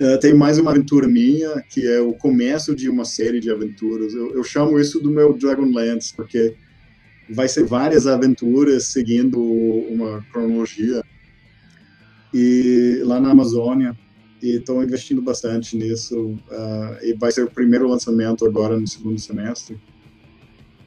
Uh, 0.00 0.18
tem 0.18 0.32
mais 0.32 0.58
uma 0.58 0.70
aventura 0.70 1.06
minha, 1.06 1.62
que 1.68 1.86
é 1.86 2.00
o 2.00 2.14
começo 2.14 2.74
de 2.74 2.88
uma 2.88 3.04
série 3.04 3.38
de 3.38 3.50
aventuras. 3.50 4.14
Eu, 4.14 4.34
eu 4.34 4.42
chamo 4.42 4.80
isso 4.80 4.98
do 4.98 5.10
meu 5.10 5.34
Dragonlance, 5.34 6.14
porque 6.14 6.54
vai 7.28 7.48
ser 7.48 7.64
várias 7.64 8.06
aventuras 8.06 8.84
seguindo 8.84 9.38
uma 9.38 10.24
cronologia. 10.32 11.02
E 12.32 13.02
lá 13.04 13.20
na 13.20 13.30
Amazônia, 13.30 13.94
e 14.42 14.56
estão 14.56 14.82
investindo 14.82 15.20
bastante 15.20 15.76
nisso. 15.76 16.18
Uh, 16.50 17.04
e 17.04 17.12
vai 17.14 17.30
ser 17.30 17.44
o 17.44 17.50
primeiro 17.50 17.86
lançamento 17.88 18.46
agora 18.46 18.78
no 18.78 18.86
segundo 18.86 19.18
semestre. 19.18 19.78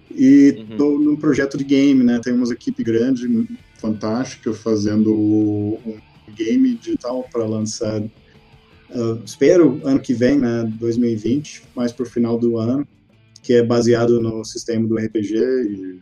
E 0.10 0.66
estou 0.72 0.94
uhum. 0.94 1.04
num 1.04 1.16
projeto 1.16 1.58
de 1.58 1.64
game, 1.64 2.04
né? 2.04 2.20
Temos 2.24 2.50
uma 2.50 2.56
equipe 2.56 2.84
grande, 2.84 3.28
fantástica, 3.76 4.54
fazendo 4.54 5.14
um 5.14 6.00
game 6.36 6.76
digital 6.76 7.28
para 7.32 7.46
lançar. 7.46 8.02
Uh, 8.94 9.24
espero 9.26 9.82
ano 9.84 10.00
que 10.00 10.14
vem, 10.14 10.38
né? 10.40 10.72
2020, 10.80 11.64
mais 11.76 11.92
para 11.92 12.04
o 12.04 12.10
final 12.10 12.38
do 12.38 12.58
ano, 12.58 12.88
que 13.42 13.54
é 13.54 13.64
baseado 13.64 14.22
no 14.22 14.44
sistema 14.46 14.88
do 14.88 14.96
RPG 14.96 15.36
e 15.36 16.00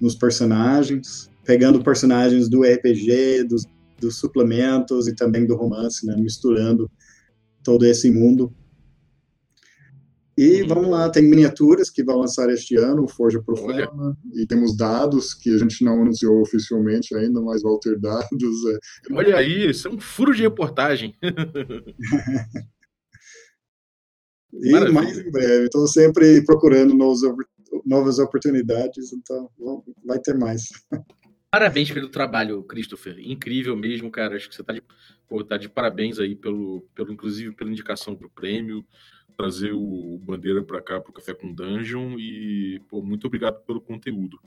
nos 0.00 0.14
personagens, 0.14 1.30
pegando 1.44 1.82
personagens 1.82 2.48
do 2.48 2.62
RPG, 2.62 3.44
dos 3.44 3.66
dos 4.02 4.18
suplementos 4.18 5.06
e 5.06 5.14
também 5.14 5.46
do 5.46 5.54
romance, 5.54 6.04
né, 6.04 6.16
misturando 6.16 6.90
todo 7.62 7.86
esse 7.86 8.10
mundo. 8.10 8.52
E 10.36 10.62
vamos 10.62 10.88
lá, 10.88 11.10
tem 11.10 11.22
miniaturas 11.22 11.90
que 11.90 12.02
vão 12.02 12.18
lançar 12.18 12.48
este 12.48 12.76
ano, 12.76 13.06
Forja 13.06 13.42
Profana, 13.42 14.16
e 14.34 14.46
temos 14.46 14.74
dados 14.74 15.34
que 15.34 15.54
a 15.54 15.58
gente 15.58 15.84
não 15.84 16.00
anunciou 16.00 16.40
oficialmente 16.40 17.14
ainda, 17.14 17.38
mas 17.42 17.60
vão 17.62 17.78
ter 17.78 17.98
dados. 17.98 18.30
É... 18.32 18.78
Olha 19.12 19.36
aí, 19.36 19.68
isso 19.68 19.88
é 19.88 19.90
um 19.90 20.00
furo 20.00 20.34
de 20.34 20.42
reportagem. 20.42 21.14
e 24.54 24.72
Maravilha. 24.72 24.94
mais 24.94 25.18
em 25.18 25.30
breve, 25.30 25.64
estou 25.64 25.86
sempre 25.86 26.42
procurando 26.46 26.94
novos, 26.94 27.20
novas 27.84 28.18
oportunidades, 28.18 29.12
então 29.12 29.50
vai 30.02 30.18
ter 30.18 30.34
mais. 30.34 30.62
Parabéns 31.50 31.90
pelo 31.90 32.08
trabalho, 32.08 32.62
Christopher. 32.62 33.18
Incrível 33.18 33.76
mesmo, 33.76 34.10
cara. 34.10 34.36
Acho 34.36 34.48
que 34.48 34.54
você 34.54 34.62
está 34.62 34.72
de, 34.72 34.82
pô, 35.28 35.44
tá 35.44 35.58
de 35.58 35.68
parabéns 35.68 36.18
aí, 36.18 36.34
pelo, 36.34 36.88
pelo, 36.94 37.12
inclusive 37.12 37.54
pela 37.54 37.70
indicação 37.70 38.16
para 38.16 38.26
o 38.26 38.30
prêmio, 38.30 38.82
trazer 39.36 39.72
o 39.72 40.18
Bandeira 40.24 40.62
para 40.62 40.80
cá, 40.80 41.00
para 41.00 41.10
o 41.10 41.14
Café 41.14 41.34
com 41.34 41.52
Dungeon. 41.52 42.18
E 42.18 42.80
pô, 42.88 43.02
muito 43.02 43.26
obrigado 43.26 43.60
pelo 43.64 43.80
conteúdo. 43.80 44.38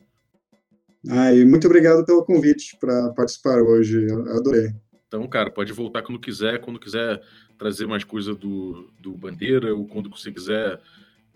Ah, 1.09 1.33
e 1.33 1.45
muito 1.45 1.67
obrigado 1.67 2.05
pelo 2.05 2.25
convite 2.25 2.77
para 2.79 3.11
participar 3.11 3.61
hoje. 3.61 4.07
Eu 4.07 4.37
adorei. 4.37 4.73
Então, 5.07 5.27
cara, 5.27 5.51
pode 5.51 5.71
voltar 5.71 6.01
quando 6.01 6.19
quiser, 6.19 6.59
quando 6.59 6.79
quiser 6.79 7.21
trazer 7.57 7.85
mais 7.85 8.03
coisa 8.03 8.33
do, 8.33 8.89
do 8.99 9.13
Bandeira, 9.13 9.73
ou 9.73 9.87
quando 9.87 10.09
você 10.09 10.31
quiser, 10.31 10.81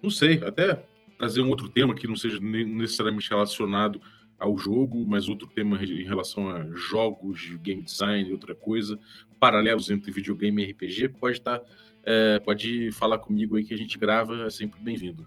não 0.01 0.09
sei, 0.09 0.43
até 0.43 0.83
trazer 1.17 1.41
um 1.41 1.49
outro 1.49 1.69
tema 1.69 1.93
que 1.93 2.07
não 2.07 2.15
seja 2.15 2.39
necessariamente 2.39 3.29
relacionado 3.29 4.01
ao 4.39 4.57
jogo, 4.57 5.05
mas 5.05 5.27
outro 5.27 5.47
tema 5.47 5.81
em 5.83 6.03
relação 6.03 6.49
a 6.49 6.65
jogos, 6.73 7.55
game 7.61 7.81
design, 7.81 8.31
outra 8.31 8.55
coisa, 8.55 8.97
paralelos 9.39 9.91
entre 9.91 10.11
videogame 10.11 10.63
e 10.63 10.71
RPG, 10.71 11.09
pode 11.09 11.37
estar, 11.37 11.59
tá, 11.59 11.65
é, 12.03 12.39
pode 12.39 12.91
falar 12.91 13.19
comigo 13.19 13.55
aí 13.55 13.63
que 13.63 13.73
a 13.73 13.77
gente 13.77 13.97
grava, 13.97 14.45
é 14.45 14.49
sempre 14.49 14.79
bem-vindo. 14.81 15.25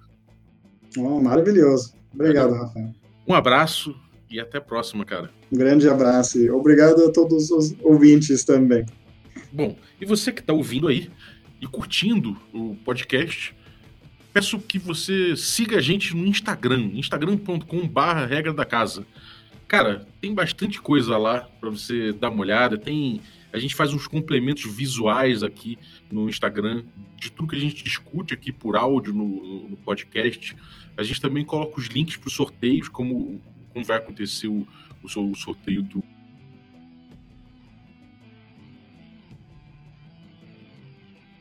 Oh, 0.97 1.21
maravilhoso. 1.21 1.95
Obrigado, 2.13 2.55
Rafael. 2.55 2.93
Um 3.27 3.35
abraço 3.35 3.95
e 4.31 4.41
até 4.41 4.59
a 4.59 4.61
próxima, 4.61 5.05
cara. 5.05 5.31
Um 5.51 5.57
grande 5.57 5.89
abraço 5.89 6.39
e 6.39 6.51
obrigado 6.51 7.05
a 7.05 7.13
todos 7.13 7.51
os 7.51 7.75
ouvintes 7.81 8.45
também. 8.45 8.85
Bom, 9.53 9.77
e 10.01 10.05
você 10.05 10.33
que 10.33 10.40
está 10.40 10.53
ouvindo 10.53 10.88
aí 10.88 11.11
e 11.61 11.67
curtindo 11.67 12.37
o 12.53 12.75
podcast, 12.85 13.55
peço 14.33 14.59
que 14.59 14.79
você 14.79 15.37
siga 15.37 15.77
a 15.77 15.81
gente 15.81 16.17
no 16.17 16.27
Instagram, 16.27 16.90
instagram.com/barra 16.94 18.27
regra 18.27 18.53
da 18.53 18.65
casa. 18.65 19.07
Cara, 19.69 20.07
tem 20.21 20.35
bastante 20.35 20.81
coisa 20.81 21.17
lá 21.17 21.49
para 21.61 21.71
você 21.71 22.13
dar 22.13 22.31
uma 22.31 22.40
olhada. 22.40 22.77
Tem, 22.77 23.21
a 23.53 23.59
gente 23.59 23.75
faz 23.75 23.92
uns 23.92 24.07
complementos 24.07 24.65
visuais 24.65 25.42
aqui 25.42 25.79
no 26.11 26.29
Instagram 26.29 26.85
de 27.17 27.31
tudo 27.31 27.50
que 27.50 27.57
a 27.57 27.61
gente 27.61 27.85
discute 27.85 28.33
aqui 28.33 28.50
por 28.50 28.77
áudio 28.77 29.13
no, 29.13 29.69
no 29.69 29.77
podcast. 29.77 30.57
A 30.96 31.03
gente 31.03 31.21
também 31.21 31.44
coloca 31.44 31.79
os 31.79 31.87
links 31.87 32.17
para 32.17 32.29
os 32.29 32.35
sorteios, 32.35 32.88
como, 32.88 33.40
como 33.73 33.85
vai 33.85 33.98
acontecer 33.98 34.48
o, 34.48 34.67
o 35.03 35.35
sorteio 35.35 35.83
do 35.83 36.03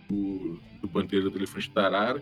do, 0.10 0.60
do 0.82 0.88
Bandeira 0.90 1.30
do 1.30 1.38
Elefante 1.38 1.72
da 1.72 1.86
Arara. 1.86 2.22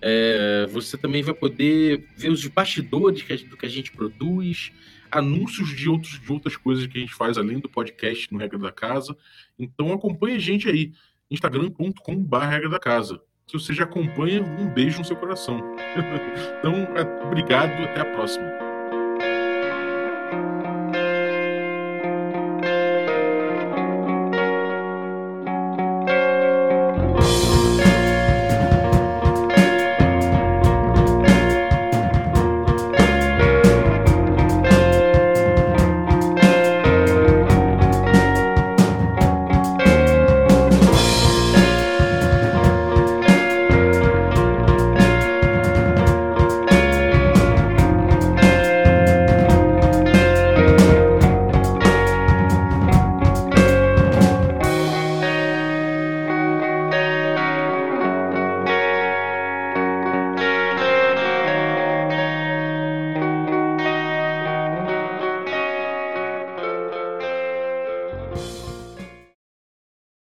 É, 0.00 0.66
você 0.70 0.96
também 0.96 1.22
vai 1.22 1.34
poder 1.34 2.06
ver 2.16 2.30
os 2.30 2.46
bastidores 2.46 3.22
do 3.44 3.56
que 3.56 3.66
a 3.66 3.68
gente 3.68 3.92
produz, 3.92 4.72
anúncios 5.10 5.74
de, 5.74 5.88
outros, 5.88 6.20
de 6.20 6.32
outras 6.32 6.56
coisas 6.56 6.86
que 6.86 6.98
a 6.98 7.00
gente 7.00 7.14
faz 7.14 7.38
além 7.38 7.58
do 7.58 7.68
podcast 7.68 8.32
no 8.32 8.38
Regra 8.38 8.58
da 8.58 8.72
Casa. 8.72 9.16
Então 9.58 9.92
acompanhe 9.92 10.36
a 10.36 10.40
gente 10.40 10.68
aí, 10.68 10.92
instagram.com.br 11.30 12.36
Regra 12.38 12.68
da 12.68 12.78
Casa. 12.78 13.20
Se 13.46 13.52
você 13.52 13.72
já 13.72 13.84
acompanha, 13.84 14.42
um 14.42 14.68
beijo 14.68 14.98
no 14.98 15.04
seu 15.04 15.16
coração. 15.16 15.60
então, 16.58 16.74
é, 16.96 17.24
obrigado, 17.24 17.70
até 17.84 18.00
a 18.00 18.04
próxima. 18.04 18.65